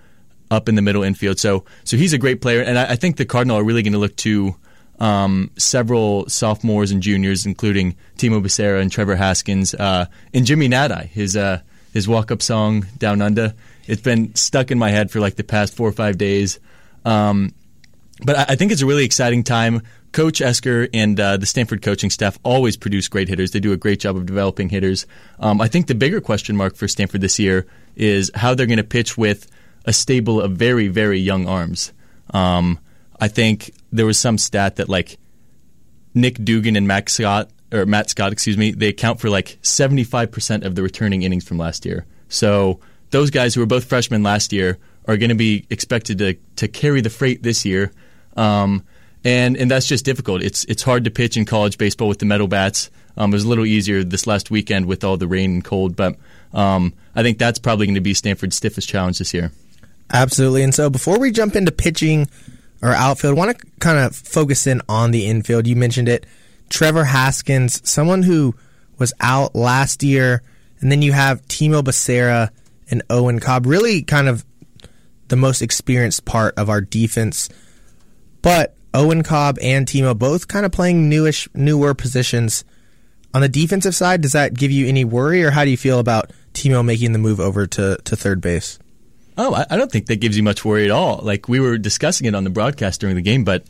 [0.52, 1.40] up in the middle infield.
[1.40, 3.94] So so he's a great player, and I, I think the Cardinal are really going
[3.94, 4.56] to look to
[5.02, 11.08] um, several sophomores and juniors, including Temo Becerra and Trevor Haskins, uh, and Jimmy Nati,
[11.08, 11.60] his uh,
[11.92, 13.56] his walk up song Down Under.
[13.88, 16.60] It's been stuck in my head for like the past four or five days.
[17.04, 17.54] Um,
[18.24, 19.82] but I, I think it's a really exciting time.
[20.12, 23.52] Coach Esquer and uh, the Stanford coaching staff always produce great hitters.
[23.52, 25.08] They do a great job of developing hitters.
[25.40, 28.78] Um, I think the bigger question mark for Stanford this year is how they're going
[28.78, 29.48] to pitch with
[29.86, 31.92] a stable of very, very young arms.
[32.32, 32.78] Um,
[33.20, 35.18] I think there was some stat that like
[36.14, 40.66] Nick Dugan and Matt Scott or Matt Scott, excuse me, they account for like 75%
[40.66, 42.06] of the returning innings from last year.
[42.28, 42.80] So
[43.12, 44.78] those guys who were both freshmen last year
[45.08, 47.92] are going to be expected to to carry the freight this year.
[48.36, 48.84] Um,
[49.24, 50.42] and and that's just difficult.
[50.42, 52.90] It's it's hard to pitch in college baseball with the metal bats.
[53.18, 55.96] Um, it was a little easier this last weekend with all the rain and cold,
[55.96, 56.16] but
[56.54, 59.52] um, I think that's probably going to be Stanford's stiffest challenge this year.
[60.12, 60.64] Absolutely.
[60.64, 62.30] And so before we jump into pitching
[62.82, 65.68] or outfield, want to kind of focus in on the infield.
[65.68, 66.26] You mentioned it.
[66.70, 68.56] Trevor Haskins, someone who
[68.98, 70.42] was out last year,
[70.80, 72.50] and then you have Temo Becerra
[72.90, 74.46] and Owen Cobb, really kind of
[75.28, 77.50] the most experienced part of our defense.
[78.42, 82.64] But Owen Cobb and Temo both kind of playing newish, newer positions.
[83.34, 86.00] On the defensive side, does that give you any worry, or how do you feel
[86.00, 88.78] about Temo making the move over to, to third base?
[89.42, 91.20] Oh, I, I don't think that gives you much worry at all.
[91.24, 93.64] Like we were discussing it on the broadcast during the game, but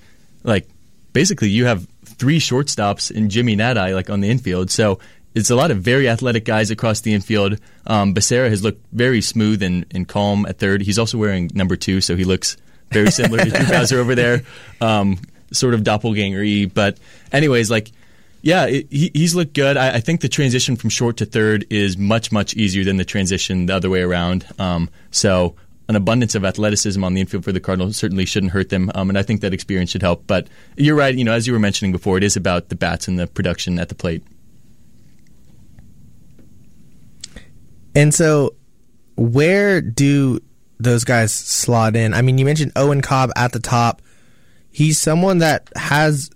[0.43, 0.67] like
[1.13, 4.69] basically you have three shortstops and Jimmy Nati like on the infield.
[4.69, 4.99] So
[5.33, 7.57] it's a lot of very athletic guys across the infield.
[7.87, 10.81] Um, Becerra has looked very smooth and, and calm at third.
[10.81, 12.57] He's also wearing number two, so he looks
[12.91, 14.43] very similar to Drew Bowser over there,
[14.81, 15.19] um,
[15.53, 16.69] sort of doppelganger-y.
[16.73, 16.97] But
[17.31, 17.91] anyways, like
[18.41, 19.77] yeah, it, he, he's looked good.
[19.77, 23.05] I, I, think the transition from short to third is much much easier than the
[23.05, 24.45] transition the other way around.
[24.57, 25.55] Um, so
[25.87, 29.09] an abundance of athleticism on the infield for the Cardinals certainly shouldn't hurt them, um,
[29.09, 30.25] and I think that experience should help.
[30.25, 31.13] But you're right.
[31.13, 33.77] You know, as you were mentioning before, it is about the bats and the production
[33.77, 34.23] at the plate.
[37.95, 38.55] And so,
[39.15, 40.39] where do
[40.79, 42.13] those guys slot in?
[42.13, 44.01] I mean, you mentioned Owen Cobb at the top.
[44.71, 46.29] He's someone that has,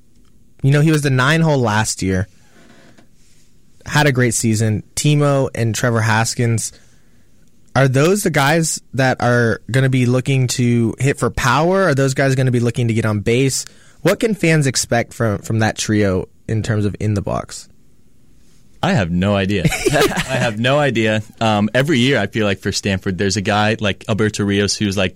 [0.65, 2.28] you know, he was the nine hole last year,
[3.86, 4.82] had a great season.
[4.95, 6.71] Temo and Trevor Haskins.
[7.75, 11.84] Are those the guys that are going to be looking to hit for power?
[11.84, 13.65] Are those guys going to be looking to get on base?
[14.01, 17.69] What can fans expect from, from that trio in terms of in the box?
[18.82, 19.65] I have no idea.
[19.91, 21.21] I have no idea.
[21.39, 24.97] Um, every year, I feel like for Stanford, there's a guy like Alberto Rios who's
[24.97, 25.15] like,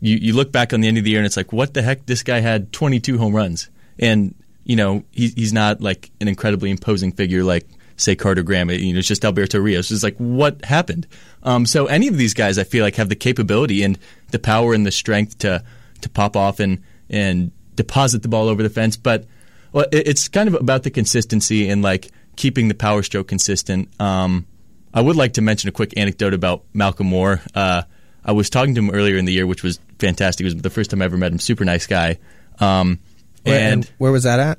[0.00, 1.82] you, you look back on the end of the year and it's like, what the
[1.82, 2.06] heck?
[2.06, 3.68] This guy had 22 home runs.
[3.98, 8.70] And, you know, he, he's not like an incredibly imposing figure like, say, Carter Graham.
[8.70, 9.90] You know, it's just Alberto Rios.
[9.90, 11.06] It's like, what happened?
[11.42, 13.98] Um, so any of these guys, I feel like, have the capability and
[14.30, 15.62] the power and the strength to,
[16.00, 18.96] to pop off and, and deposit the ball over the fence.
[18.96, 19.26] But
[19.72, 23.90] well, it, it's kind of about the consistency and like, keeping the power stroke consistent.
[24.00, 24.46] Um,
[24.94, 27.42] I would like to mention a quick anecdote about Malcolm Moore.
[27.54, 27.82] Uh,
[28.24, 30.44] I was talking to him earlier in the year, which was fantastic.
[30.44, 31.38] It was the first time I ever met him.
[31.38, 32.16] Super nice guy.
[32.58, 33.00] Um,
[33.42, 34.58] where, and, and where was that at?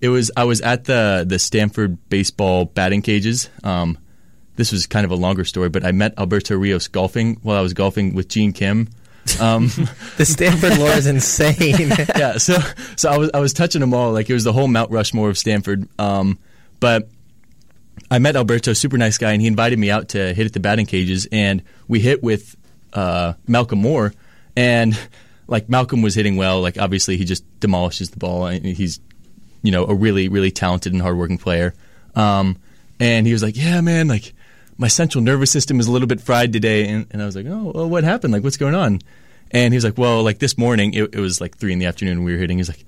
[0.00, 0.30] It was.
[0.36, 3.48] I was at the the Stanford baseball batting cages.
[3.62, 3.98] Um,
[4.56, 7.60] this was kind of a longer story, but I met Alberto Rios golfing while I
[7.60, 8.88] was golfing with Gene Kim.
[9.40, 9.66] Um,
[10.16, 11.88] the Stanford lore is insane.
[12.16, 12.58] yeah, so
[12.96, 15.30] so I was I was touching them all like it was the whole Mount Rushmore
[15.30, 15.88] of Stanford.
[15.98, 16.38] Um,
[16.80, 17.08] but
[18.10, 20.60] I met Alberto, super nice guy, and he invited me out to hit at the
[20.60, 22.56] batting cages, and we hit with
[22.92, 24.12] uh, Malcolm Moore,
[24.56, 24.98] and
[25.46, 26.60] like Malcolm was hitting well.
[26.60, 29.00] Like obviously, he just demolishes the ball, and he's
[29.62, 31.74] you know a really really talented and hardworking player.
[32.14, 32.58] Um,
[33.00, 34.34] and he was like, "Yeah, man, like
[34.76, 37.46] my central nervous system is a little bit fried today," and, and I was like,
[37.46, 38.32] "Oh, well, what happened?
[38.32, 39.00] Like, what's going on?"
[39.50, 41.86] And he was like, "Well, like this morning, it, it was like three in the
[41.86, 42.84] afternoon, we were hitting." He's like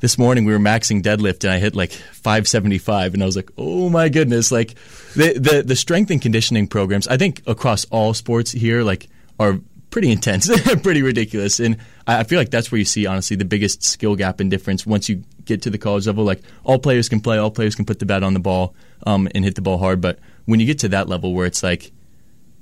[0.00, 3.50] this morning we were maxing deadlift and I hit like 575 and I was like,
[3.56, 4.74] "Oh my goodness." Like
[5.14, 9.08] the the the strength and conditioning programs, I think across all sports here like
[9.38, 9.60] are
[9.90, 10.48] pretty intense,
[10.82, 11.60] pretty ridiculous.
[11.60, 11.76] And
[12.06, 15.08] I feel like that's where you see honestly the biggest skill gap and difference once
[15.08, 16.24] you get to the college level.
[16.24, 18.74] Like all players can play, all players can put the bat on the ball
[19.06, 21.62] um, and hit the ball hard, but when you get to that level where it's
[21.62, 21.92] like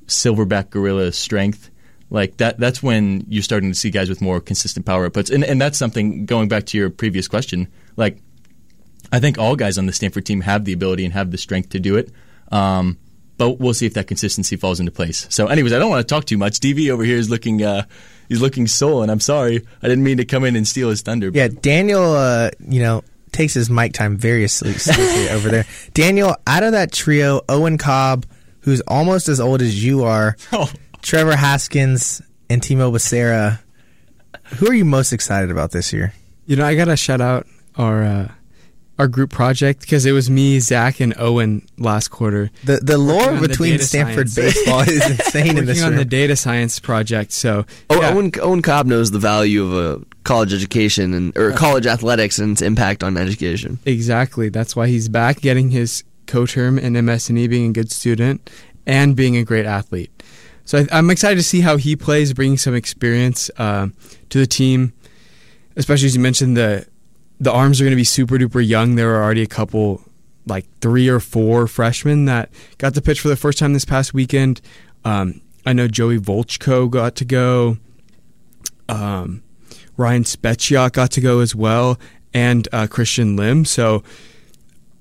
[0.07, 1.71] silverback gorilla strength,
[2.11, 5.45] like that that's when you're starting to see guys with more consistent power outputs and
[5.45, 8.19] and that's something going back to your previous question like
[9.13, 11.71] I think all guys on the Stanford team have the ability and have the strength
[11.71, 12.11] to do it
[12.51, 12.99] um,
[13.39, 16.15] but we'll see if that consistency falls into place so anyways I don't want to
[16.15, 17.85] talk too much DV over here is looking uh,
[18.29, 21.01] he's looking soul and I'm sorry I didn't mean to come in and steal his
[21.03, 25.65] thunder yeah Daniel uh, you know takes his mic time very seriously over there.
[25.93, 28.25] Daniel, out of that trio, Owen Cobb,
[28.61, 30.69] who's almost as old as you are, Oh.
[31.03, 33.61] Trevor Haskins, and Temo Becerra,
[34.57, 36.15] who are you most excited about this year?
[36.47, 37.47] You know, I gotta shout out
[37.77, 38.33] our uh,
[38.99, 43.31] our group project because it was me, Zach, and Owen last quarter The the lore
[43.31, 44.55] on the between Stanford science.
[44.57, 45.99] baseball is insane in working this on room.
[45.99, 47.33] the data science project.
[47.33, 48.11] So Oh, yeah.
[48.11, 52.53] Owen, Owen Cobb knows the value of a college education and or college athletics and
[52.53, 53.79] its impact on education.
[53.87, 54.49] Exactly.
[54.49, 58.51] That's why he's back, getting his co-term in MS&E, being a good student,
[58.87, 60.11] and being a great athlete.
[60.65, 63.89] So I, I'm excited to see how he plays, bringing some experience uh,
[64.31, 64.93] to the team.
[65.77, 66.87] Especially as you mentioned, the
[67.41, 68.97] the arms are going to be super duper young.
[68.97, 70.03] There are already a couple,
[70.47, 74.13] like three or four freshmen that got to pitch for the first time this past
[74.13, 74.61] weekend.
[75.05, 77.79] Um, I know Joey Volchko got to go.
[78.89, 79.43] Um,
[79.97, 81.99] Ryan Spechiak got to go as well,
[82.33, 83.65] and uh, Christian Lim.
[83.65, 84.03] So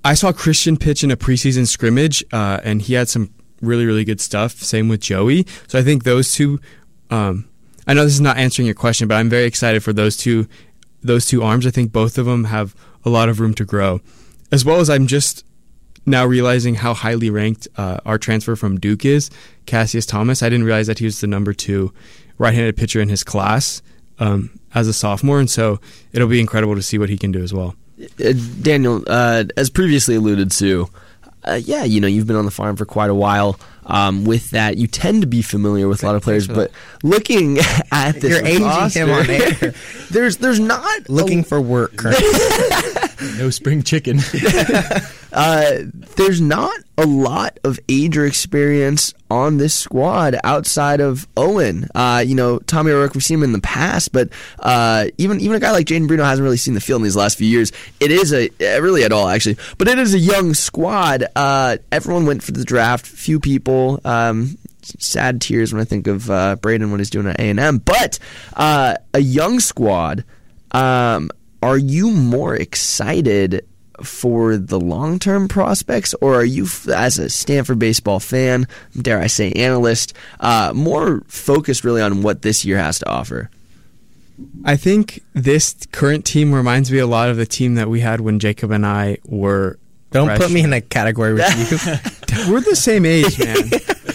[0.03, 4.03] I saw Christian pitch in a preseason scrimmage, uh, and he had some really, really
[4.03, 4.53] good stuff.
[4.53, 5.45] Same with Joey.
[5.67, 6.59] So I think those two.
[7.09, 7.47] Um,
[7.87, 10.47] I know this is not answering your question, but I'm very excited for those two.
[11.07, 11.65] Those two arms.
[11.65, 14.01] I think both of them have a lot of room to grow,
[14.51, 15.45] as well as I'm just
[16.05, 19.29] now realizing how highly ranked uh, our transfer from Duke is,
[19.65, 20.41] Cassius Thomas.
[20.41, 21.93] I didn't realize that he was the number two
[22.37, 23.81] right-handed pitcher in his class
[24.19, 25.79] um, as a sophomore, and so
[26.13, 27.75] it'll be incredible to see what he can do as well.
[28.23, 30.87] Uh, Daniel, uh, as previously alluded to,
[31.43, 33.59] uh, yeah, you know, you've been on the farm for quite a while.
[33.89, 36.71] Um, with that, you tend to be familiar with a lot of players, but
[37.03, 37.57] looking
[37.91, 39.73] at this You're aging roster, him on air.
[40.11, 42.27] there's there's not Looking a, for work currently.
[43.37, 44.19] No spring chicken.
[45.33, 45.77] uh,
[46.15, 51.87] there's not a lot of age or experience on this squad outside of Owen.
[51.93, 55.55] Uh, you know, Tommy O'Rourke, we've seen him in the past, but uh, even even
[55.55, 57.71] a guy like Jaden Bruno hasn't really seen the field in these last few years.
[57.99, 61.25] It is a uh, really at all actually, but it is a young squad.
[61.35, 63.05] Uh, everyone went for the draft.
[63.05, 63.99] Few people.
[64.05, 67.59] Um, sad tears when I think of uh, Braden what he's doing at A and
[67.59, 68.19] M, but
[68.55, 70.23] uh, a young squad.
[70.71, 71.31] Um,
[71.67, 73.65] are you more excited
[74.01, 78.67] for the long term prospects, or are you, as a Stanford baseball fan,
[78.99, 83.49] dare I say analyst, uh, more focused really on what this year has to offer?
[84.63, 88.21] I think this current team reminds me a lot of the team that we had
[88.21, 89.77] when Jacob and I were.
[90.11, 92.51] Don't put me in a category with you.
[92.53, 93.57] We're the same age, man.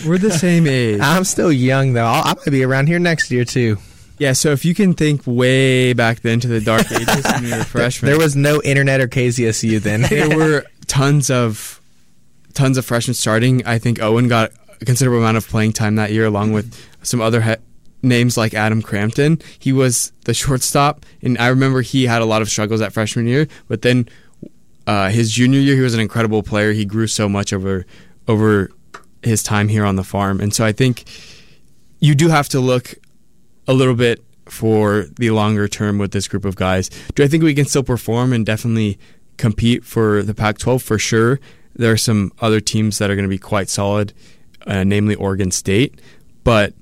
[0.07, 1.01] We're the same age.
[1.03, 2.07] I'm still young though.
[2.07, 3.77] I'll, I might be around here next year too.
[4.19, 7.51] Yeah, so if you can think way back then to the dark ages when we
[7.51, 10.03] were freshmen, There was no internet or KZSU then.
[10.03, 11.81] there were tons of
[12.55, 13.67] tons of freshmen starting.
[13.67, 17.21] I think Owen got a considerable amount of playing time that year, along with some
[17.21, 17.55] other he-
[18.03, 19.41] names like Adam Crampton.
[19.59, 23.27] He was the shortstop, and I remember he had a lot of struggles that freshman
[23.27, 23.49] year.
[23.69, 24.09] But then
[24.87, 26.73] uh, his junior year, he was an incredible player.
[26.73, 27.87] He grew so much over
[28.29, 28.71] over
[29.23, 31.05] his time here on the farm, and so I think
[32.01, 32.95] you do have to look
[33.67, 36.89] a little bit for the longer term with this group of guys.
[37.15, 38.99] Do I think we can still perform and definitely
[39.37, 40.83] compete for the Pac 12?
[40.83, 41.41] For sure.
[41.75, 44.13] There are some other teams that are going to be quite solid,
[44.67, 46.01] uh, namely Oregon State.
[46.45, 46.75] But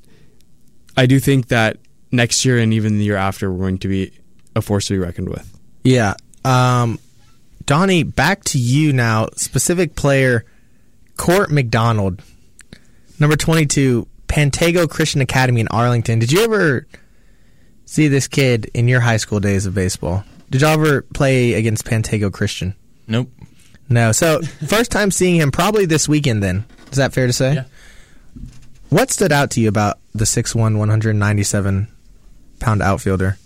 [0.97, 1.77] I do think that
[2.11, 4.13] next year and even the year after, we're going to be
[4.57, 5.59] a force to be reckoned with.
[5.85, 6.15] Yeah.
[6.45, 6.99] Um,
[7.67, 9.29] Donnie, back to you now.
[9.37, 10.45] Specific player,
[11.17, 12.23] Court McDonald,
[13.21, 16.21] number 22, Pantego Christian Academy in Arlington.
[16.21, 16.87] Did you ever
[17.85, 20.23] see this kid in your high school days of baseball?
[20.51, 22.75] Did y'all ever play against Pantego Christian?
[23.07, 23.29] nope.
[23.89, 24.13] No.
[24.13, 26.65] So, first time seeing him probably this weekend then.
[26.93, 27.55] Is that fair to say?
[27.55, 27.65] Yeah.
[28.89, 31.89] What stood out to you about the 6'1, 197
[32.61, 33.37] pound outfielder?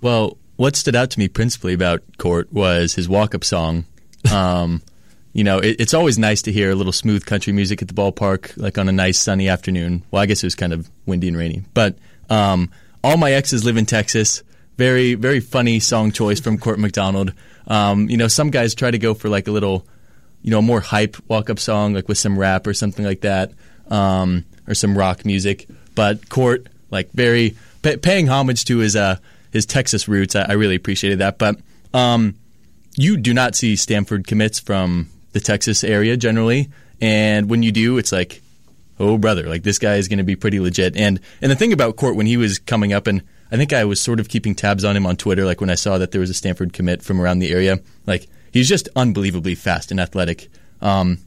[0.00, 3.84] Well, what stood out to me principally about Court was his walk-up song.
[4.32, 4.82] Um,
[5.32, 7.94] you know, it, it's always nice to hear a little smooth country music at the
[7.94, 10.02] ballpark, like on a nice sunny afternoon.
[10.10, 11.96] Well, I guess it was kind of windy and rainy, but
[12.30, 12.70] um,
[13.02, 14.42] all my exes live in Texas.
[14.78, 17.32] Very, very funny song choice from Court McDonald.
[17.66, 19.86] Um, you know, some guys try to go for like a little,
[20.42, 23.52] you know, more hype walk-up song, like with some rap or something like that,
[23.88, 25.68] um, or some rock music.
[25.94, 29.16] But Court, like, very pa paying homage to his uh,
[29.52, 30.34] his Texas roots.
[30.34, 31.38] I, I really appreciated that.
[31.38, 31.60] But
[31.92, 32.34] um,
[32.96, 36.70] you do not see Stanford commits from the Texas area generally,
[37.00, 38.42] and when you do, it's like,
[38.98, 40.96] oh brother, like this guy is going to be pretty legit.
[40.96, 43.84] And and the thing about Court when he was coming up, and I think I
[43.84, 46.20] was sort of keeping tabs on him on Twitter, like when I saw that there
[46.20, 50.48] was a Stanford commit from around the area, like he's just unbelievably fast and athletic.
[50.80, 51.18] Um,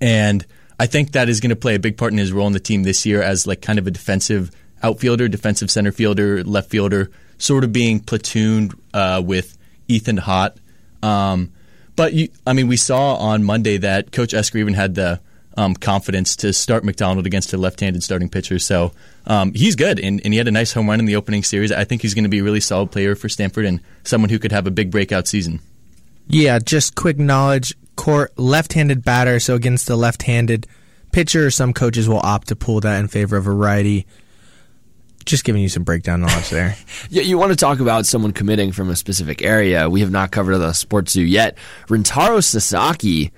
[0.00, 0.44] and
[0.78, 2.60] I think that is going to play a big part in his role in the
[2.60, 4.50] team this year as like kind of a defensive
[4.82, 9.58] outfielder, defensive center fielder, left fielder, sort of being platooned uh, with
[9.88, 10.56] Ethan Hott
[11.02, 11.52] Um,
[12.00, 15.20] but you, I mean, we saw on Monday that Coach Esquer even had the
[15.58, 18.58] um, confidence to start McDonald against a left-handed starting pitcher.
[18.58, 18.92] So
[19.26, 21.70] um, he's good, and, and, he had a nice home run in the opening series.
[21.70, 24.38] I think he's going to be a really solid player for Stanford and someone who
[24.38, 25.60] could have a big breakout season.
[26.26, 30.66] Yeah, just quick knowledge: court left-handed batter, so against the left-handed
[31.12, 34.06] pitcher, some coaches will opt to pull that in favor of a righty.
[35.30, 36.76] Just giving you some breakdown knowledge there.
[37.08, 39.88] yeah, you want to talk about someone committing from a specific area.
[39.88, 41.56] We have not covered the sports zoo yet.
[41.86, 43.30] Rintaro Sasaki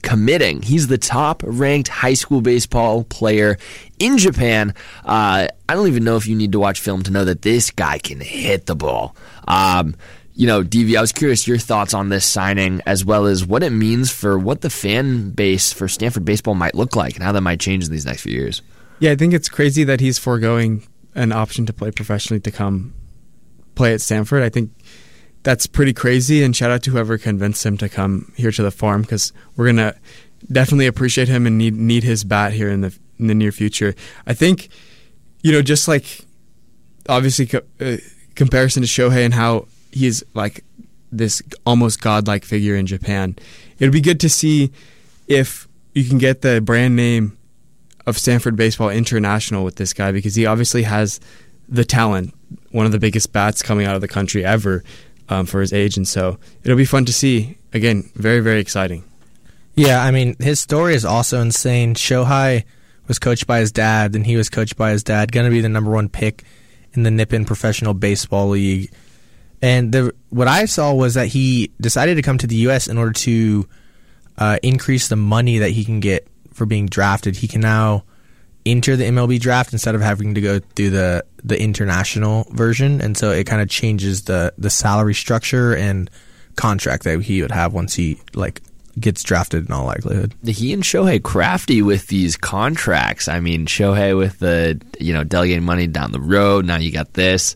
[0.00, 0.62] committing.
[0.62, 3.58] He's the top ranked high school baseball player
[3.98, 4.72] in Japan.
[5.04, 7.70] Uh, I don't even know if you need to watch film to know that this
[7.70, 9.14] guy can hit the ball.
[9.46, 9.94] Um,
[10.34, 13.62] you know, DV, I was curious your thoughts on this signing as well as what
[13.62, 17.32] it means for what the fan base for Stanford baseball might look like and how
[17.32, 18.62] that might change in these next few years.
[19.00, 20.86] Yeah, I think it's crazy that he's foregoing
[21.16, 22.94] an option to play professionally to come
[23.74, 24.42] play at Stanford.
[24.42, 24.70] I think
[25.42, 26.42] that's pretty crazy.
[26.44, 29.66] And shout out to whoever convinced him to come here to the farm because we're
[29.66, 29.96] gonna
[30.52, 33.94] definitely appreciate him and need need his bat here in the in the near future.
[34.26, 34.68] I think
[35.42, 36.20] you know just like
[37.08, 37.96] obviously co- uh,
[38.34, 40.64] comparison to Shohei and how he's like
[41.10, 43.36] this almost godlike figure in Japan.
[43.78, 44.72] It'd be good to see
[45.28, 47.35] if you can get the brand name
[48.06, 51.20] of Stanford Baseball International with this guy because he obviously has
[51.68, 52.34] the talent,
[52.70, 54.84] one of the biggest bats coming out of the country ever
[55.28, 57.58] um, for his age, and so it'll be fun to see.
[57.72, 59.04] Again, very very exciting.
[59.74, 61.94] Yeah, I mean his story is also insane.
[61.94, 62.64] Shohei
[63.08, 65.32] was coached by his dad, and he was coached by his dad.
[65.32, 66.44] Going to be the number one pick
[66.92, 68.90] in the Nippon Professional Baseball League.
[69.60, 72.88] And the what I saw was that he decided to come to the U.S.
[72.88, 73.68] in order to
[74.38, 76.26] uh, increase the money that he can get
[76.56, 77.36] for being drafted.
[77.36, 78.04] He can now
[78.64, 83.16] enter the MLB draft instead of having to go through the the international version, and
[83.16, 86.10] so it kind of changes the the salary structure and
[86.56, 88.62] contract that he would have once he like
[88.98, 90.34] gets drafted in all likelihood.
[90.44, 93.28] He and Shohei crafty with these contracts.
[93.28, 96.64] I mean, Shohei with the you know delegating money down the road.
[96.64, 97.54] Now you got this.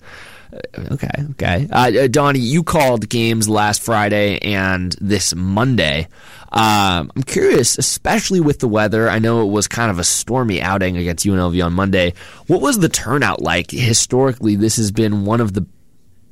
[0.53, 1.68] Uh, okay, okay.
[1.70, 6.09] Uh, uh, Donnie, you called games last Friday and this Monday.
[6.53, 9.09] Um, I'm curious, especially with the weather.
[9.09, 12.14] I know it was kind of a stormy outing against UNLV on Monday.
[12.48, 13.70] What was the turnout like?
[13.70, 15.66] Historically, this has been one of the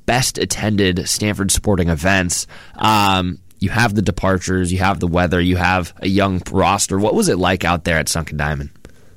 [0.07, 2.47] best attended Stanford sporting events.
[2.75, 6.99] Um, you have the departures, you have the weather, you have a young roster.
[6.99, 8.71] What was it like out there at Sunken Diamond?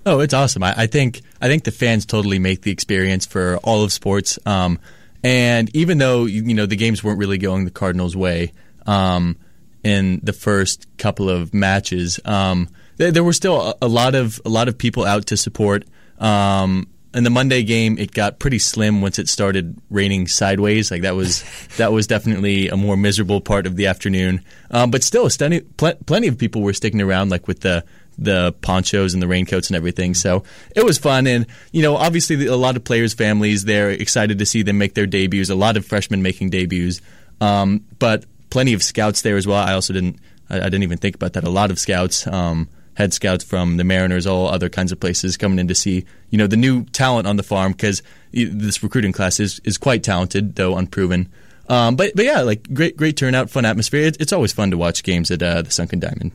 [0.05, 0.63] Oh, it's awesome.
[0.63, 4.39] I, I think I think the fans totally make the experience for all of sports.
[4.45, 4.79] Um,
[5.23, 8.53] and even though you know the games weren't really going the Cardinals' way,
[8.87, 9.37] um,
[9.83, 12.19] in the first couple of matches.
[12.25, 15.37] Um, there, there, were still a, a, lot of a lot of people out to
[15.37, 15.85] support.
[16.19, 20.91] Um, in the Monday game, it got pretty slim once it started raining sideways.
[20.91, 21.43] Like that was
[21.77, 24.43] that was definitely a more miserable part of the afternoon.
[24.69, 27.83] Um, but still, stunning, pl- plenty of people were sticking around, like with the
[28.21, 30.13] the ponchos and the raincoats and everything.
[30.13, 30.43] So
[30.75, 34.45] it was fun, and you know, obviously, a lot of players' families they're excited to
[34.45, 35.49] see them make their debuts.
[35.49, 37.01] A lot of freshmen making debuts.
[37.41, 39.57] Um, but plenty of scouts there as well.
[39.57, 40.19] I also didn't
[40.49, 41.43] I, I didn't even think about that.
[41.43, 45.37] A lot of scouts, um, head scouts from the Mariners, all other kinds of places
[45.37, 49.11] coming in to see you know the new talent on the farm because this recruiting
[49.11, 51.29] class is is quite talented though unproven.
[51.67, 54.03] Um, but but yeah, like great great turnout, fun atmosphere.
[54.03, 56.33] It, it's always fun to watch games at uh, the Sunken Diamond.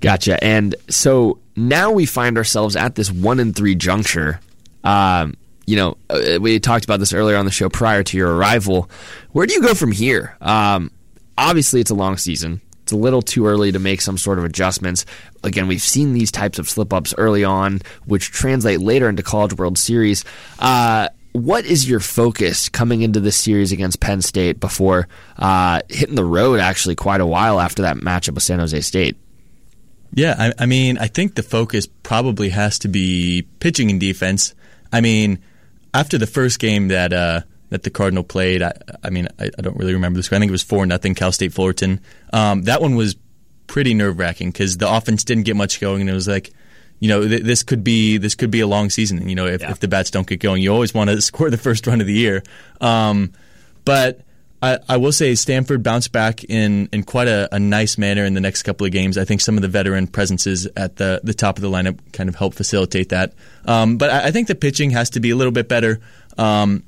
[0.00, 0.42] Gotcha.
[0.42, 4.40] And so now we find ourselves at this one in three juncture.
[4.84, 5.36] Um,
[5.66, 8.88] you know, uh, we talked about this earlier on the show prior to your arrival.
[9.32, 10.36] Where do you go from here?
[10.40, 10.90] Um,
[11.36, 12.60] obviously, it's a long season.
[12.84, 15.04] It's a little too early to make some sort of adjustments.
[15.44, 19.58] Again, we've seen these types of slip ups early on, which translate later into College
[19.58, 20.24] World Series.
[20.58, 26.14] Uh, what is your focus coming into this series against Penn State before uh, hitting
[26.14, 29.16] the road actually quite a while after that matchup with San Jose State?
[30.12, 34.54] Yeah, I, I, mean, I think the focus probably has to be pitching and defense.
[34.92, 35.38] I mean,
[35.94, 39.62] after the first game that uh, that the Cardinal played, I, I mean, I, I,
[39.62, 40.32] don't really remember this.
[40.32, 42.00] I think it was four nothing Cal State Fullerton.
[42.32, 43.16] Um, that one was
[43.66, 46.52] pretty nerve wracking because the offense didn't get much going, and it was like,
[47.00, 49.28] you know, th- this could be this could be a long season.
[49.28, 49.70] You know, if, yeah.
[49.70, 52.06] if the bats don't get going, you always want to score the first run of
[52.06, 52.42] the year.
[52.80, 53.32] Um,
[53.84, 54.20] but
[54.60, 58.34] I, I, will say Stanford bounced back in, in quite a, a, nice manner in
[58.34, 59.16] the next couple of games.
[59.16, 62.28] I think some of the veteran presences at the, the top of the lineup kind
[62.28, 63.34] of help facilitate that.
[63.66, 66.00] Um, but I, I, think the pitching has to be a little bit better.
[66.36, 66.82] Um,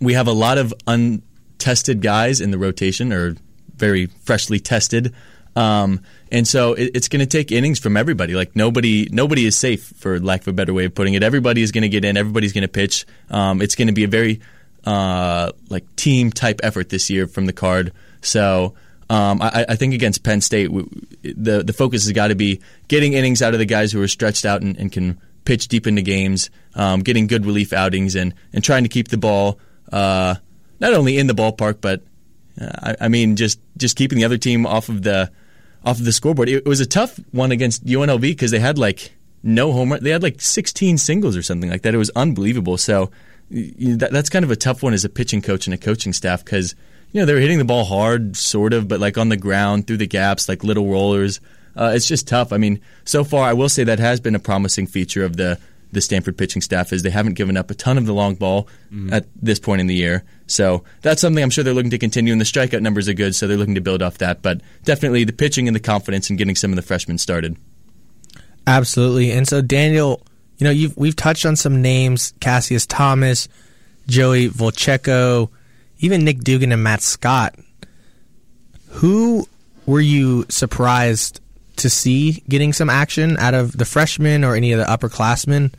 [0.00, 3.36] we have a lot of untested guys in the rotation, or
[3.76, 5.14] very freshly tested.
[5.56, 6.00] Um,
[6.32, 8.34] and so it, it's going to take innings from everybody.
[8.34, 11.22] Like nobody, nobody is safe, for lack of a better way of putting it.
[11.22, 12.16] Everybody is going to get in.
[12.16, 13.06] Everybody's going to pitch.
[13.30, 14.40] Um, it's going to be a very
[14.84, 17.92] uh, like team type effort this year from the card.
[18.20, 18.74] So
[19.10, 20.70] um, I, I, think against Penn State,
[21.22, 24.08] the the focus has got to be getting innings out of the guys who are
[24.08, 28.34] stretched out and, and can pitch deep into games, um, getting good relief outings, and
[28.52, 29.58] and trying to keep the ball
[29.92, 30.34] uh,
[30.80, 32.02] not only in the ballpark, but
[32.60, 35.30] uh, I, I, mean just just keeping the other team off of the
[35.84, 36.48] off of the scoreboard.
[36.48, 39.12] It, it was a tough one against UNLV because they had like
[39.42, 40.02] no home run.
[40.02, 41.94] They had like 16 singles or something like that.
[41.94, 42.78] It was unbelievable.
[42.78, 43.10] So
[43.50, 46.44] that, that's kind of a tough one as a pitching coach and a coaching staff
[46.44, 46.74] because
[47.14, 49.86] you know, they were hitting the ball hard, sort of, but like on the ground
[49.86, 51.40] through the gaps, like little rollers.
[51.76, 52.52] Uh, it's just tough.
[52.52, 55.58] I mean, so far, I will say that has been a promising feature of the
[55.92, 58.68] the Stanford pitching staff is they haven't given up a ton of the long ball
[58.92, 59.12] mm.
[59.12, 60.24] at this point in the year.
[60.48, 62.32] So that's something I'm sure they're looking to continue.
[62.32, 64.42] And the strikeout numbers are good, so they're looking to build off that.
[64.42, 67.56] But definitely the pitching and the confidence and getting some of the freshmen started.
[68.66, 69.30] Absolutely.
[69.30, 70.20] And so Daniel,
[70.58, 73.48] you know, you've we've touched on some names: Cassius Thomas,
[74.06, 75.50] Joey Volchko
[76.04, 77.54] even Nick Dugan and Matt Scott.
[78.88, 79.48] Who
[79.86, 81.40] were you surprised
[81.76, 85.72] to see getting some action out of the freshmen or any of the upperclassmen?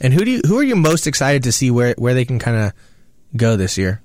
[0.00, 2.38] And who do you, who are you most excited to see where where they can
[2.38, 2.72] kind of
[3.36, 4.02] go this year?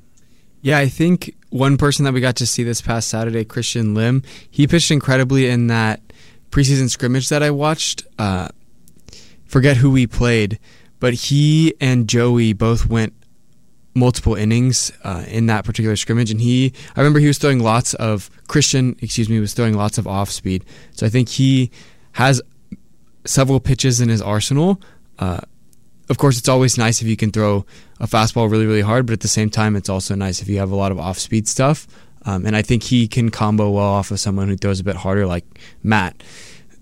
[0.61, 4.23] Yeah, I think one person that we got to see this past Saturday, Christian Lim,
[4.49, 6.01] he pitched incredibly in that
[6.51, 8.03] preseason scrimmage that I watched.
[8.17, 8.47] Uh,
[9.55, 10.59] forget who we played,
[10.99, 13.13] but he and Joey both went
[13.93, 17.93] multiple innings uh, in that particular scrimmage, and he I remember he was throwing lots
[17.93, 20.65] of Christian, excuse me, was throwing lots of off speed.
[20.91, 21.71] So I think he
[22.11, 22.41] has
[23.23, 24.81] several pitches in his arsenal.
[25.19, 25.39] Uh,
[26.09, 27.65] of course, it's always nice if you can throw
[28.01, 30.59] a fastball really, really hard, but at the same time, it's also nice if you
[30.59, 31.87] have a lot of off speed stuff.
[32.25, 34.97] Um, and I think he can combo well off of someone who throws a bit
[34.97, 35.45] harder, like
[35.81, 36.21] Matt.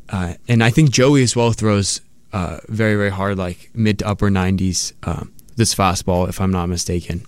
[0.10, 2.02] Uh, and I think Joey as well throws
[2.34, 4.94] uh, very, very hard, like mid to upper 90s.
[5.04, 7.26] Um, this fastball, if I'm not mistaken.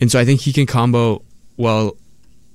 [0.00, 1.22] And so I think he can combo
[1.56, 1.96] well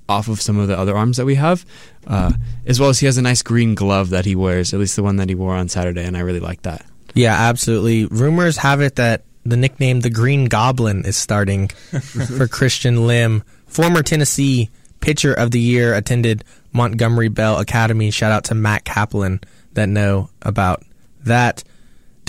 [0.07, 1.65] off of some of the other arms that we have,
[2.07, 2.31] uh,
[2.65, 5.03] as well as he has a nice green glove that he wears, at least the
[5.03, 6.85] one that he wore on Saturday, and I really like that.
[7.13, 8.05] Yeah, absolutely.
[8.05, 11.67] Rumors have it that the nickname the Green Goblin is starting
[12.37, 14.69] for Christian Lim, former Tennessee
[14.99, 18.11] pitcher of the year, attended Montgomery Bell Academy.
[18.11, 19.41] Shout out to Matt Kaplan
[19.73, 20.83] that know about
[21.21, 21.63] that.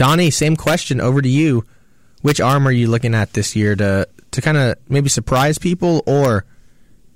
[0.01, 1.66] Donnie, same question over to you
[2.22, 6.03] which arm are you looking at this year to to kind of maybe surprise people
[6.07, 6.46] or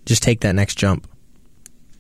[0.04, 1.08] just take that next jump?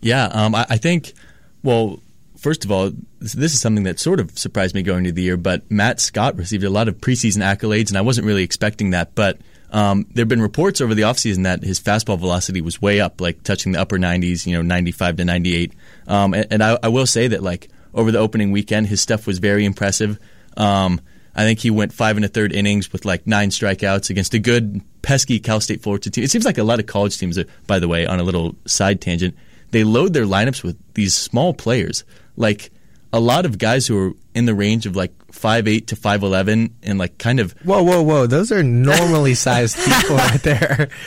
[0.02, 1.14] Yeah, um, I, I, think.
[1.62, 2.00] Well,
[2.36, 5.38] first of all, this, is something that sort of surprised me going into the year.
[5.38, 9.14] But Matt Scott received a lot of preseason accolades, and I wasn't really expecting that.
[9.14, 9.38] But
[9.70, 13.22] um, there have been reports over the offseason that his fastball velocity was way up,
[13.22, 15.72] like touching the upper 90s, you know, 95 to 98.
[16.06, 19.26] Um, and, and I, I, will say that, like, over the opening weekend, his stuff
[19.26, 20.18] was very impressive.
[20.56, 21.00] Um,
[21.34, 24.38] I think he went five and a third innings with like nine strikeouts against a
[24.38, 26.24] good, pesky Cal State Fullerton team.
[26.24, 28.54] It seems like a lot of college teams, are, by the way, on a little
[28.66, 29.36] side tangent,
[29.70, 32.04] they load their lineups with these small players.
[32.36, 32.70] Like
[33.12, 36.22] a lot of guys who are in the range of like five eight to five
[36.22, 40.88] eleven, and like kind of whoa whoa whoa those are normally sized people right there.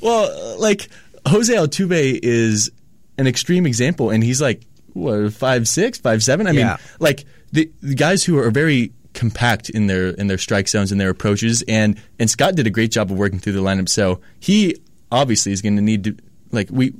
[0.00, 0.88] Well, like
[1.26, 2.70] Jose Altuve is
[3.18, 4.62] an extreme example, and he's like
[4.92, 6.46] what five six five seven.
[6.46, 6.66] I yeah.
[6.66, 10.90] mean, like the, the guys who are very compact in their in their strike zones
[10.90, 11.62] and their approaches.
[11.68, 13.88] And and Scott did a great job of working through the lineup.
[13.88, 14.76] So he
[15.10, 16.16] obviously is going to need to
[16.50, 16.92] like we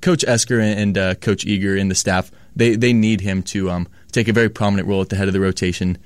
[0.00, 3.88] Coach Esquer and uh, Coach Eager and the staff they they need him to um,
[4.12, 5.98] take a very prominent role at the head of the rotation.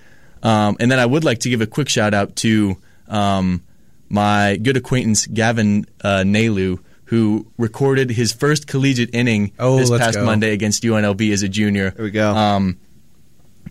[0.43, 2.77] Um, and then I would like to give a quick shout out to
[3.09, 3.63] um,
[4.09, 10.19] my good acquaintance Gavin uh, Nalu, who recorded his first collegiate inning oh, this past
[10.19, 10.25] go.
[10.25, 11.91] Monday against UNLV as a junior.
[11.91, 12.35] There we go.
[12.35, 12.79] Um,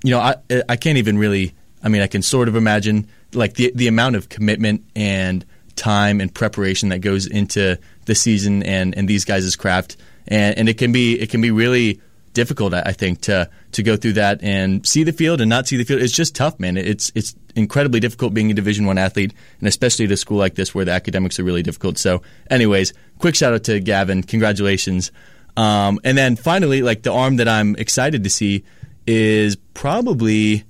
[0.04, 0.36] you know, I
[0.68, 4.16] I can't even really I mean, I can sort of imagine like the the amount
[4.16, 5.45] of commitment and
[5.76, 9.97] time and preparation that goes into the season and, and these guys' craft,
[10.28, 11.99] and, and it can be it can be really
[12.34, 15.78] difficult, I think, to to go through that and see the field and not see
[15.78, 16.02] the field.
[16.02, 16.78] It's just tough, man.
[16.78, 20.56] It's it's incredibly difficult being a Division One athlete, and especially at a school like
[20.56, 21.97] this where the academics are really difficult.
[21.97, 24.24] So, anyways, quick shout out to Gavin.
[24.24, 25.12] Congratulations.
[25.58, 28.64] Um, and then finally, like the arm that I'm excited to see
[29.08, 30.64] is probably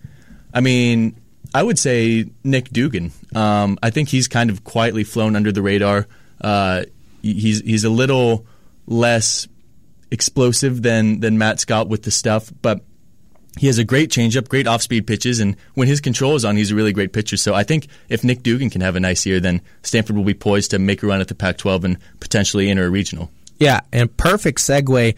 [0.53, 1.15] I mean,
[1.53, 3.11] I would say Nick Dugan.
[3.35, 6.07] Um, I think he's kind of quietly flown under the radar.
[6.39, 6.83] Uh,
[7.21, 8.45] he's he's a little
[8.87, 9.47] less
[10.09, 12.81] explosive than than Matt Scott with the stuff, but
[13.57, 16.55] he has a great changeup, great off speed pitches, and when his control is on,
[16.55, 17.35] he's a really great pitcher.
[17.37, 20.33] So I think if Nick Dugan can have a nice year, then Stanford will be
[20.33, 23.29] poised to make a run at the Pac 12 and potentially enter a regional.
[23.57, 25.15] Yeah, and perfect segue.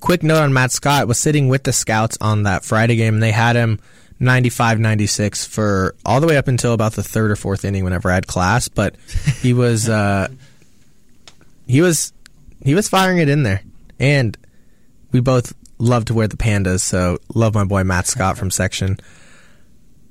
[0.00, 3.22] Quick note on Matt Scott was sitting with the scouts on that Friday game, and
[3.22, 3.80] they had him
[4.20, 8.10] 95 96 for all the way up until about the third or fourth inning whenever
[8.10, 8.96] I had class, but
[9.40, 10.28] he was uh,
[11.66, 12.12] he was
[12.64, 13.62] he was firing it in there.
[14.00, 14.36] And
[15.12, 18.98] we both love to wear the pandas, so love my boy Matt Scott from section.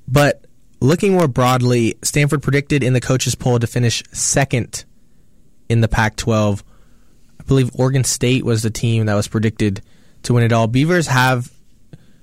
[0.06, 0.44] But
[0.80, 4.84] looking more broadly, Stanford predicted in the coaches poll to finish second
[5.68, 6.60] in the Pac-12.
[6.60, 6.64] I
[7.48, 9.82] believe Oregon State was the team that was predicted
[10.22, 10.68] to win it all.
[10.68, 11.50] Beavers have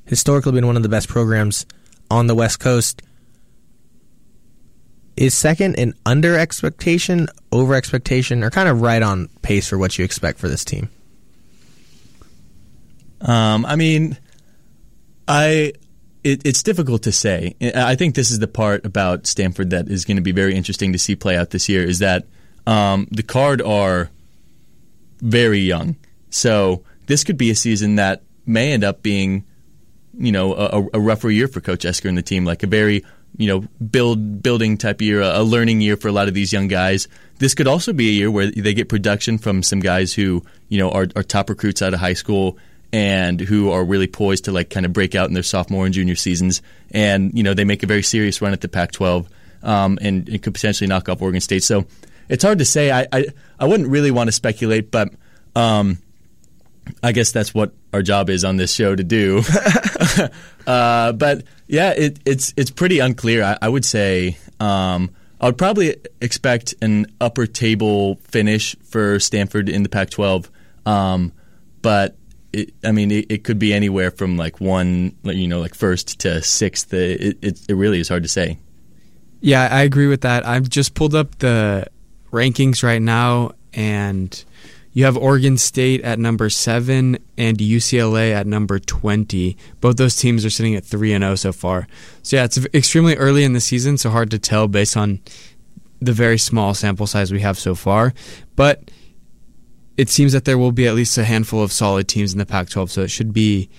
[0.06, 1.66] historically been one of the best programs
[2.10, 3.02] on the West Coast.
[5.18, 9.98] Is second an under expectation, over expectation, or kind of right on pace for what
[9.98, 10.90] you expect for this team?
[13.22, 14.18] Um, I mean,
[15.28, 15.74] I
[16.24, 17.56] it, it's difficult to say.
[17.74, 20.92] I think this is the part about Stanford that is going to be very interesting
[20.92, 21.84] to see play out this year.
[21.84, 22.26] Is that
[22.68, 24.10] um, the Card are
[25.20, 25.96] very young,
[26.30, 29.46] so this could be a season that may end up being,
[30.18, 33.04] you know, a, a rougher year for Coach Esquer and the team, like a very
[33.38, 36.68] you know build building type year, a learning year for a lot of these young
[36.68, 37.08] guys.
[37.38, 40.78] This could also be a year where they get production from some guys who you
[40.78, 42.58] know are, are top recruits out of high school
[42.94, 45.94] and who are really poised to like kind of break out in their sophomore and
[45.94, 46.62] junior seasons,
[46.92, 49.28] and you know they make a very serious run at the Pac-12
[49.64, 51.64] um, and, and could potentially knock off Oregon State.
[51.64, 51.86] So
[52.30, 52.92] it's hard to say.
[52.92, 53.26] I I,
[53.60, 55.10] I wouldn't really want to speculate, but.
[55.56, 56.00] Um,
[57.02, 59.42] I guess that's what our job is on this show to do.
[60.68, 63.44] uh, but yeah, it, it's it's pretty unclear.
[63.44, 69.70] I, I would say um, I would probably expect an upper table finish for Stanford
[69.70, 70.50] in the Pac-12,
[70.86, 71.32] um,
[71.82, 72.16] but
[72.54, 76.20] it, I mean it, it, could be anywhere from like one, you know, like first
[76.22, 76.94] to sixth.
[76.94, 78.60] It, it it really is hard to say.
[79.42, 80.46] Yeah, I agree with that.
[80.46, 81.88] I've just pulled up the
[82.36, 84.44] rankings right now, and
[84.94, 89.58] you have Oregon State at number seven and UCLA at number 20.
[89.82, 91.88] Both those teams are sitting at 3 and 0 so far.
[92.24, 95.20] So, yeah, it's extremely early in the season, so hard to tell based on
[96.00, 98.14] the very small sample size we have so far.
[98.56, 98.90] But
[99.98, 102.46] it seems that there will be at least a handful of solid teams in the
[102.46, 103.70] Pac 12, so it should be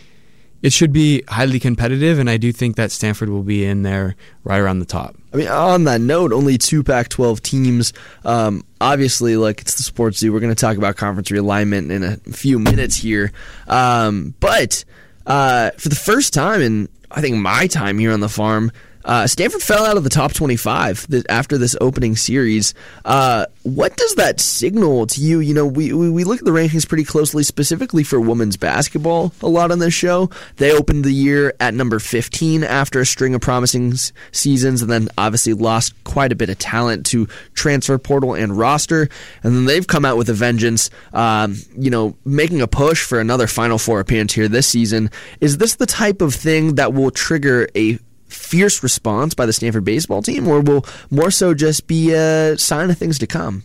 [0.62, 4.16] it should be highly competitive, and I do think that Stanford will be in there
[4.44, 5.16] right around the top.
[5.32, 7.92] I mean, on that note, only two Pac-12 teams.
[8.24, 10.32] Um, obviously, like it's the sports zoo.
[10.32, 13.32] We're going to talk about conference realignment in a few minutes here,
[13.68, 14.84] um, but
[15.26, 18.72] uh, for the first time in I think my time here on the farm,
[19.06, 22.74] uh, Stanford fell out of the top 25 after this opening series.
[23.04, 25.38] Uh, what does that signal to you?
[25.38, 29.32] You know, we, we, we look at the rankings pretty closely, specifically for women's basketball
[29.42, 30.28] a lot on this show.
[30.56, 33.94] They opened the year at number 15 after a string of promising
[34.32, 39.08] seasons and then obviously lost quite a bit of talent to transfer portal and roster.
[39.44, 43.20] And then they've come out with a vengeance, um, you know, making a push for
[43.20, 45.10] another Final Four appearance here this season.
[45.40, 47.98] Is this the type of thing that will trigger a
[48.28, 52.90] fierce response by the Stanford baseball team, or will more so just be a sign
[52.90, 53.64] of things to come?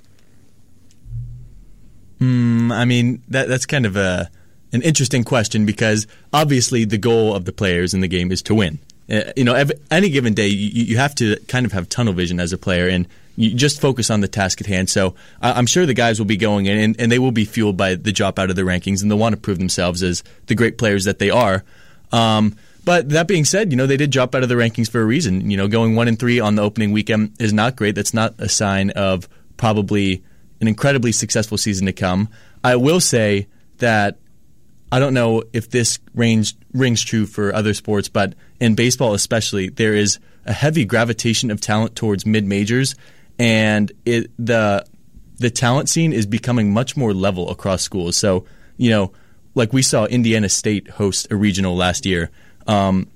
[2.19, 4.29] Mm, I mean, that that's kind of a
[4.73, 8.55] an interesting question because obviously the goal of the players in the game is to
[8.55, 8.79] win.
[9.11, 12.13] Uh, you know, every, any given day, you, you have to kind of have tunnel
[12.13, 14.89] vision as a player and you just focus on the task at hand.
[14.89, 17.75] So I'm sure the guys will be going in and, and, they will be fueled
[17.75, 20.55] by the drop out of the rankings and they'll want to prove themselves as the
[20.55, 21.63] great players that they are.
[22.11, 25.01] Um, but that being said, you know, they did drop out of the rankings for
[25.01, 25.49] a reason.
[25.49, 27.95] You know, going one and three on the opening weekend is not great.
[27.95, 30.23] That's not a sign of probably
[30.59, 32.29] an incredibly successful season to come.
[32.63, 34.17] I will say that
[34.91, 39.69] I don't know if this range, rings true for other sports, but in baseball especially,
[39.69, 42.95] there is a heavy gravitation of talent towards mid majors,
[43.39, 44.85] and it, the
[45.37, 48.15] the talent scene is becoming much more level across schools.
[48.15, 48.45] So,
[48.77, 49.11] you know,
[49.55, 52.29] like we saw Indiana State host a regional last year.
[52.67, 53.07] Um,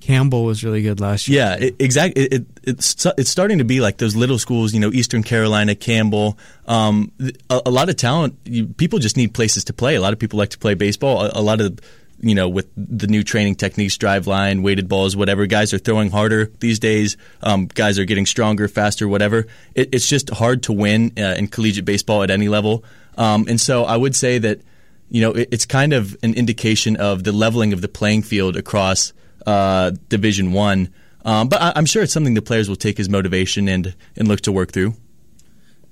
[0.00, 1.58] Campbell was really good last year.
[1.58, 2.26] Yeah, exactly.
[2.26, 5.74] It, it, it's it's starting to be like those little schools, you know, Eastern Carolina,
[5.74, 6.38] Campbell.
[6.66, 7.10] Um,
[7.50, 8.38] a, a, lot of talent.
[8.44, 9.96] You, people just need places to play.
[9.96, 11.22] A lot of people like to play baseball.
[11.22, 11.80] A, a, lot of
[12.20, 15.46] you know, with the new training techniques, Driveline, weighted balls, whatever.
[15.46, 17.16] Guys are throwing harder these days.
[17.42, 19.46] Um, guys are getting stronger, faster, whatever.
[19.74, 22.84] It, it's just hard to win uh, in collegiate baseball at any level.
[23.18, 24.60] Um, and so I would say that
[25.08, 28.56] you know, it, it's kind of an indication of the leveling of the playing field
[28.56, 29.12] across
[29.46, 30.92] uh, Division One.
[31.24, 34.28] Um, but I, I'm sure it's something the players will take as motivation and and
[34.28, 34.94] look to work through.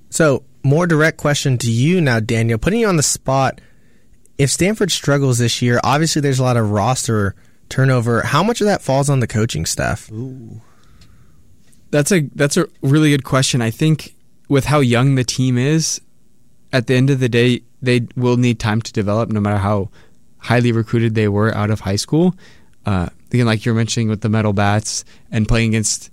[0.09, 2.57] So, more direct question to you now, Daniel.
[2.57, 3.59] Putting you on the spot,
[4.37, 7.35] if Stanford struggles this year, obviously there's a lot of roster
[7.69, 8.21] turnover.
[8.21, 10.11] How much of that falls on the coaching staff?
[10.11, 10.61] Ooh.
[11.91, 13.61] That's a that's a really good question.
[13.61, 14.15] I think
[14.49, 16.01] with how young the team is,
[16.75, 19.89] at the end of the day, they will need time to develop no matter how
[20.39, 22.35] highly recruited they were out of high school.
[22.85, 26.11] Uh, again, like you're mentioning with the metal bats and playing against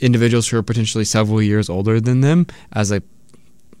[0.00, 3.00] individuals who are potentially several years older than them as a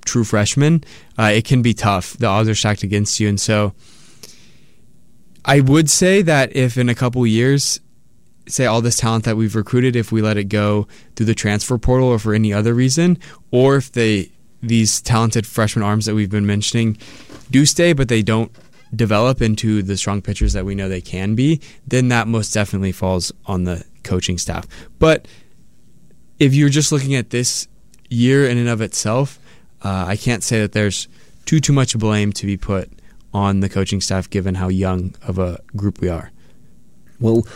[0.04, 0.84] true freshman,
[1.18, 2.16] uh, it can be tough.
[2.16, 3.74] The odds are stacked against you, and so
[5.44, 7.80] I would say that if in a couple years,
[8.46, 10.86] say all this talent that we've recruited, if we let it go
[11.16, 13.18] through the transfer portal or for any other reason,
[13.50, 14.30] or if they
[14.66, 16.98] these talented freshman arms that we've been mentioning
[17.50, 18.52] do stay, but they don't
[18.94, 22.92] develop into the strong pitchers that we know they can be, then that most definitely
[22.92, 24.66] falls on the coaching staff.
[24.98, 25.26] But
[26.38, 27.68] if you're just looking at this
[28.08, 29.38] year in and of itself,
[29.82, 31.08] uh, I can't say that there's
[31.44, 32.90] too too much blame to be put
[33.32, 36.30] on the coaching staff given how young of a group we are.
[37.20, 37.46] Well,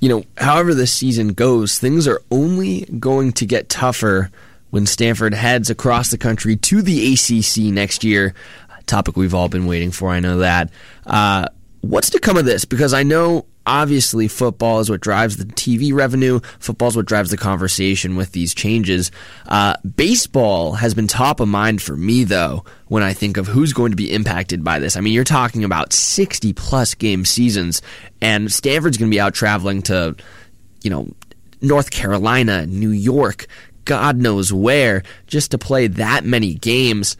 [0.00, 4.30] you know, however this season goes, things are only going to get tougher
[4.72, 8.34] when Stanford heads across the country to the ACC next year.
[8.86, 10.70] Topic we've all been waiting for, I know that.
[11.06, 11.46] Uh,
[11.82, 12.64] what's to come of this?
[12.64, 16.40] Because I know obviously football is what drives the TV revenue.
[16.58, 19.10] Football is what drives the conversation with these changes.
[19.46, 23.74] Uh, baseball has been top of mind for me, though, when I think of who's
[23.74, 24.96] going to be impacted by this.
[24.96, 27.82] I mean, you're talking about 60 plus game seasons,
[28.22, 30.16] and Stanford's going to be out traveling to,
[30.82, 31.08] you know,
[31.60, 33.46] North Carolina, New York,
[33.84, 37.16] God knows where, just to play that many games.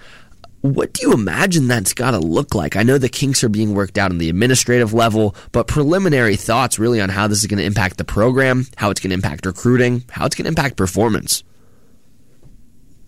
[0.61, 2.77] What do you imagine that's got to look like?
[2.77, 6.79] I know the kinks are being worked out on the administrative level, but preliminary thoughts
[6.79, 9.45] really on how this is going to impact the program, how it's going to impact
[9.45, 11.43] recruiting, how it's going to impact performance.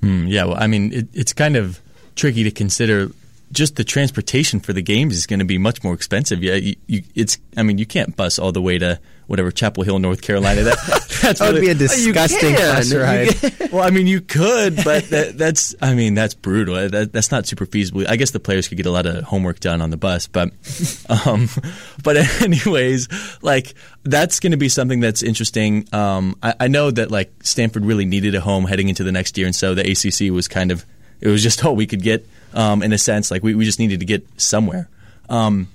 [0.03, 1.81] Hmm, yeah, well, I mean, it, it's kind of
[2.17, 3.11] tricky to consider.
[3.53, 6.43] Just the transportation for the games is going to be much more expensive.
[6.43, 7.39] Yeah, you, you, it's.
[7.57, 10.63] I mean, you can't bus all the way to whatever Chapel Hill, North Carolina.
[10.63, 10.79] That
[11.23, 13.71] that's that would really, be a disgusting bus ride.
[13.73, 16.89] well, I mean, you could, but that, that's I mean, that's brutal.
[16.89, 18.05] That, that's not super feasible.
[18.09, 20.51] I guess the players could get a lot of homework done on the bus, but
[21.27, 21.49] um,
[22.03, 23.09] but anyways,
[23.43, 25.89] like that's going to be something that's interesting.
[25.93, 29.39] Um, I, I know that like Stanford really needed a home heading into the next
[29.39, 30.85] year, and so the ACC was kind of
[31.21, 33.31] it was just all we could get um, in a sense.
[33.31, 34.89] Like we, we just needed to get somewhere.
[35.29, 35.69] Um,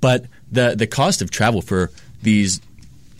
[0.00, 1.90] but the the cost of travel for
[2.22, 2.60] these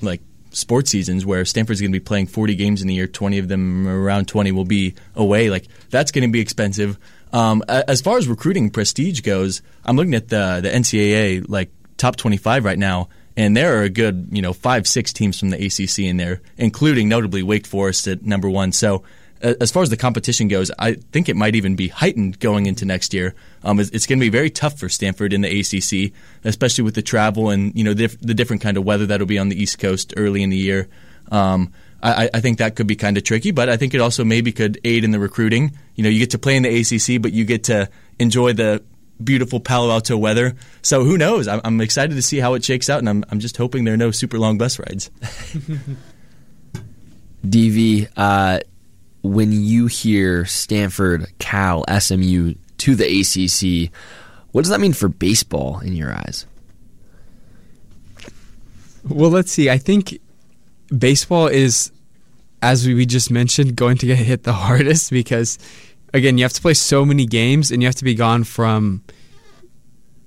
[0.02, 0.20] like
[0.50, 3.48] sports seasons where Stanford's going to be playing 40 games in the year, 20 of
[3.48, 5.50] them around 20 will be away.
[5.50, 6.98] Like that's going to be expensive.
[7.32, 12.16] Um, as far as recruiting prestige goes, I'm looking at the the NCAA like top
[12.16, 15.64] 25 right now, and there are a good you know five six teams from the
[15.64, 18.72] ACC in there, including notably Wake Forest at number one.
[18.72, 19.04] So
[19.42, 22.84] as far as the competition goes, I think it might even be heightened going into
[22.84, 23.34] next year.
[23.64, 26.12] Um, it's, it's going to be very tough for Stanford in the ACC,
[26.44, 29.38] especially with the travel and you know the, the different kind of weather that'll be
[29.38, 30.88] on the East Coast early in the year.
[31.30, 31.72] Um,
[32.02, 34.52] I, I, think that could be kind of tricky, but I think it also maybe
[34.52, 35.76] could aid in the recruiting.
[35.94, 38.82] You know, you get to play in the ACC, but you get to enjoy the
[39.22, 40.54] beautiful Palo Alto weather.
[40.82, 41.46] So who knows?
[41.46, 43.94] I'm, I'm excited to see how it shakes out, and I'm, I'm just hoping there
[43.94, 45.10] are no super long bus rides.
[47.46, 48.60] DV, uh,
[49.22, 53.92] when you hear Stanford, Cal, SMU to the ACC,
[54.52, 56.46] what does that mean for baseball in your eyes?
[59.08, 59.70] Well, let's see.
[59.70, 60.18] I think
[60.96, 61.92] baseball is,
[62.62, 65.58] as we just mentioned, going to get hit the hardest because,
[66.12, 69.02] again, you have to play so many games and you have to be gone from.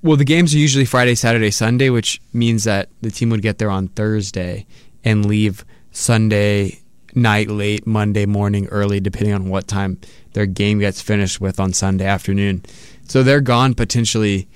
[0.01, 3.57] Well, the games are usually Friday, Saturday, Sunday, which means that the team would get
[3.57, 4.65] there on Thursday
[5.05, 6.82] and leave Sunday
[7.15, 9.99] night, late, Monday morning, early, depending on what time
[10.33, 12.63] their game gets finished with on Sunday afternoon.
[13.07, 14.47] So they're gone potentially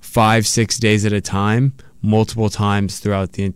[0.00, 3.52] five, six days at a time, multiple times throughout the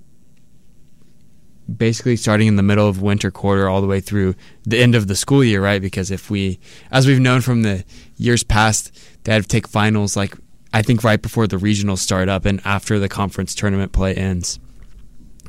[1.77, 4.35] basically starting in the middle of winter quarter all the way through
[4.65, 5.81] the end of the school year, right?
[5.81, 6.59] Because if we,
[6.91, 7.85] as we've known from the
[8.17, 8.95] years past,
[9.25, 10.37] they had to take finals like
[10.75, 14.59] I think right before the regionals start up and after the conference tournament play ends.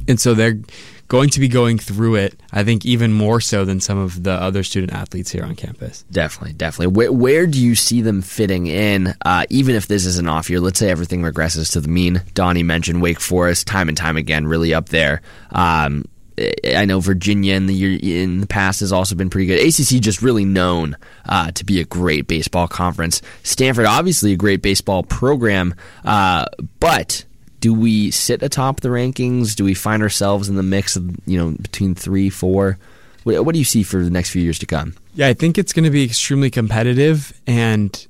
[0.08, 0.60] And so they're
[1.08, 4.32] going to be going through it, I think, even more so than some of the
[4.32, 6.04] other student athletes here on campus.
[6.12, 6.96] Definitely, definitely.
[6.96, 10.50] Where, where do you see them fitting in, uh, even if this is an off
[10.50, 10.60] year?
[10.60, 12.22] Let's say everything regresses to the mean.
[12.34, 15.22] Donnie mentioned Wake Forest time and time again, really up there.
[15.52, 16.06] Um,
[16.38, 19.60] I know Virginia in the year in the past has also been pretty good.
[19.60, 23.22] ACC just really known uh, to be a great baseball conference.
[23.44, 26.46] Stanford, obviously, a great baseball program, uh,
[26.80, 27.24] but
[27.66, 29.56] do we sit atop the rankings?
[29.56, 32.78] Do we find ourselves in the mix of you know between three, four?
[33.24, 34.94] What, what do you see for the next few years to come?
[35.16, 38.08] Yeah, I think it's going to be extremely competitive, and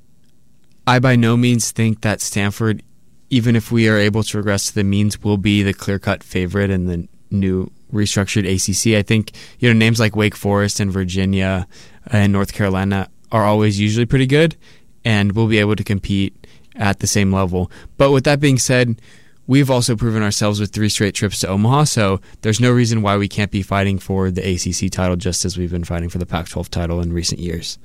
[0.86, 2.84] I by no means think that Stanford,
[3.30, 6.22] even if we are able to regress to the means, will be the clear cut
[6.22, 8.98] favorite in the new restructured ACC.
[8.98, 11.66] I think you know names like Wake Forest and Virginia
[12.08, 14.58] and North Carolina are always usually pretty good,
[15.06, 16.46] and we'll be able to compete
[16.76, 17.72] at the same level.
[17.96, 19.00] But with that being said,
[19.48, 23.18] we've also proven ourselves with three straight trips to Omaha, so there's no reason why
[23.18, 26.26] we can't be fighting for the ACC title just as we've been fighting for the
[26.26, 27.78] Pac-12 title in recent years.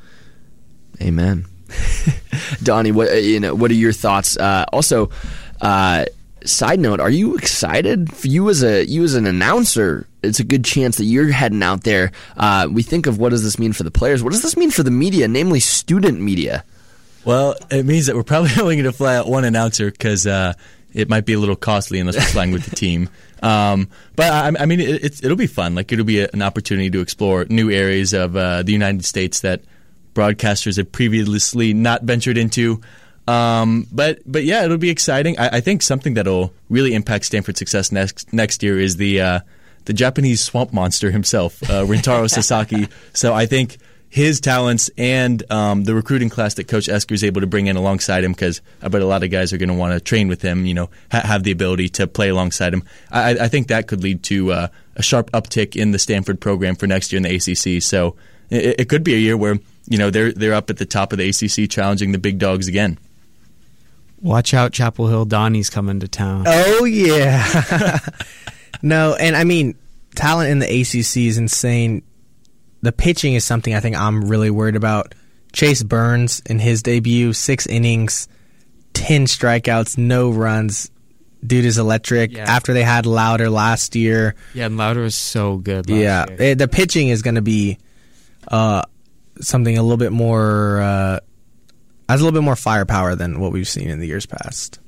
[1.01, 1.47] Amen.
[2.63, 3.55] Donnie, what uh, you know?
[3.55, 4.37] What are your thoughts?
[4.37, 5.11] Uh, also,
[5.61, 6.05] uh,
[6.45, 8.13] side note: Are you excited?
[8.13, 11.63] For you as a you as an announcer, it's a good chance that you're heading
[11.63, 12.13] out there.
[12.37, 14.23] Uh, we think of what does this mean for the players?
[14.23, 16.65] What does this mean for the media, namely student media?
[17.25, 20.55] Well, it means that we're probably only going to fly out one announcer because uh,
[20.93, 23.09] it might be a little costly unless we're flying with the team.
[23.43, 25.75] Um, but I, I mean, it, it'll be fun.
[25.75, 29.41] Like it'll be a, an opportunity to explore new areas of uh, the United States
[29.41, 29.63] that
[30.15, 32.81] broadcasters have previously not ventured into.
[33.27, 35.39] Um, but but yeah, it'll be exciting.
[35.39, 39.41] I, I, think something that'll really impact Stanford's success next next year is the uh,
[39.85, 42.89] the Japanese swamp monster himself, uh, Rintaro Sasaki.
[43.13, 43.79] So I think
[44.11, 47.77] his talents and um, the recruiting class that Coach Esquer is able to bring in
[47.77, 50.27] alongside him, because I bet a lot of guys are going to want to train
[50.27, 50.67] with him.
[50.67, 52.83] You know, ha- have the ability to play alongside him.
[53.11, 56.75] I, I think that could lead to uh, a sharp uptick in the Stanford program
[56.75, 57.81] for next year in the ACC.
[57.81, 58.17] So
[58.51, 61.13] it, it could be a year where you know they're they're up at the top
[61.13, 62.99] of the ACC, challenging the big dogs again.
[64.21, 65.25] Watch out, Chapel Hill.
[65.25, 66.45] Donnie's coming to town.
[66.49, 67.99] Oh yeah.
[68.83, 69.77] no, and I mean
[70.17, 72.03] talent in the ACC is insane
[72.83, 75.15] the pitching is something I think I'm really worried about.
[75.53, 78.29] Chase Burns in his debut, six innings,
[78.93, 80.91] ten strikeouts, no runs.
[81.45, 82.33] Dude is electric.
[82.33, 82.45] Yeah.
[82.45, 85.89] After they had Lowder last year, yeah, and Lowder was so good.
[85.89, 87.79] yeah, it, the pitching is going to be
[88.49, 88.83] uh,
[89.41, 91.21] something a little bit more uh,
[92.11, 94.81] has a little bit more firepower than what we've seen in the years past.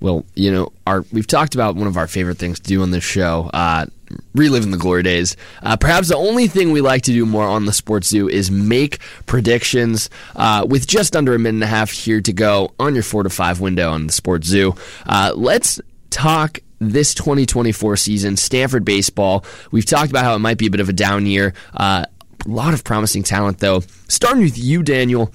[0.00, 2.90] Well, you know, our we've talked about one of our favorite things to do on
[2.90, 3.86] this show, uh,
[4.34, 5.36] reliving the glory days.
[5.62, 8.50] Uh, perhaps the only thing we like to do more on the Sports Zoo is
[8.50, 10.10] make predictions.
[10.34, 13.22] Uh, with just under a minute and a half here to go on your four
[13.22, 14.74] to five window on the Sports Zoo,
[15.06, 15.80] uh, let's
[16.10, 19.44] talk this 2024 season, Stanford baseball.
[19.70, 21.54] We've talked about how it might be a bit of a down year.
[21.74, 22.04] Uh,
[22.44, 23.82] a lot of promising talent, though.
[24.08, 25.32] Starting with you, Daniel.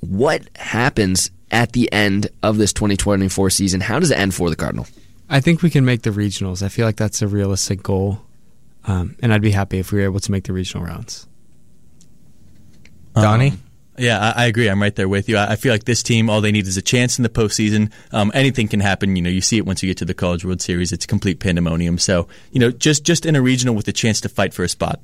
[0.00, 3.80] What happens at the end of this 2024 season?
[3.80, 4.86] How does it end for the Cardinal?
[5.28, 6.62] I think we can make the regionals.
[6.62, 8.22] I feel like that's a realistic goal,
[8.84, 11.26] um, and I'd be happy if we were able to make the regional rounds.
[13.14, 13.50] Donnie.
[13.50, 13.62] Um,
[13.98, 14.68] yeah, I, I, agree.
[14.68, 15.38] I'm right there with you.
[15.38, 17.90] I, I, feel like this team, all they need is a chance in the postseason.
[18.12, 19.16] Um, anything can happen.
[19.16, 20.92] You know, you see it once you get to the College World Series.
[20.92, 21.96] It's complete pandemonium.
[21.98, 24.68] So, you know, just just in a regional with a chance to fight for a
[24.68, 25.00] spot.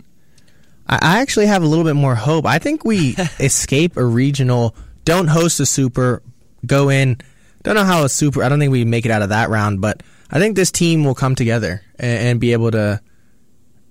[0.87, 2.45] I actually have a little bit more hope.
[2.45, 6.23] I think we escape a regional, don't host a super,
[6.67, 7.19] go in.
[7.63, 8.43] Don't know how a super.
[8.43, 11.05] I don't think we make it out of that round, but I think this team
[11.05, 13.01] will come together and, and be able to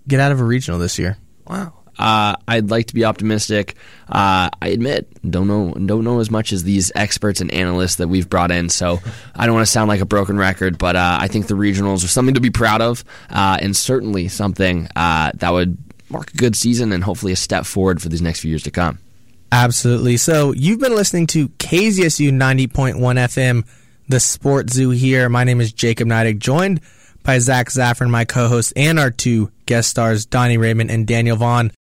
[0.07, 1.17] get out of a regional this year.
[1.47, 1.73] Wow.
[1.97, 3.75] Uh, I'd like to be optimistic.
[4.09, 8.07] Uh, I admit, don't know, don't know as much as these experts and analysts that
[8.07, 8.69] we've brought in.
[8.69, 8.99] So
[9.35, 12.03] I don't want to sound like a broken record, but uh, I think the regionals
[12.03, 15.77] are something to be proud of, uh, and certainly something uh, that would
[16.09, 18.71] mark a good season and hopefully a step forward for these next few years to
[18.71, 18.99] come.
[19.51, 20.17] Absolutely.
[20.17, 23.65] So you've been listening to KZSU 90.1 FM,
[24.07, 25.27] the Sports Zoo here.
[25.27, 26.79] My name is Jacob Neidig, joined
[27.23, 31.71] by Zach Zaffron, my co-host, and our two guest stars, Donnie Raymond and Daniel Vaughn.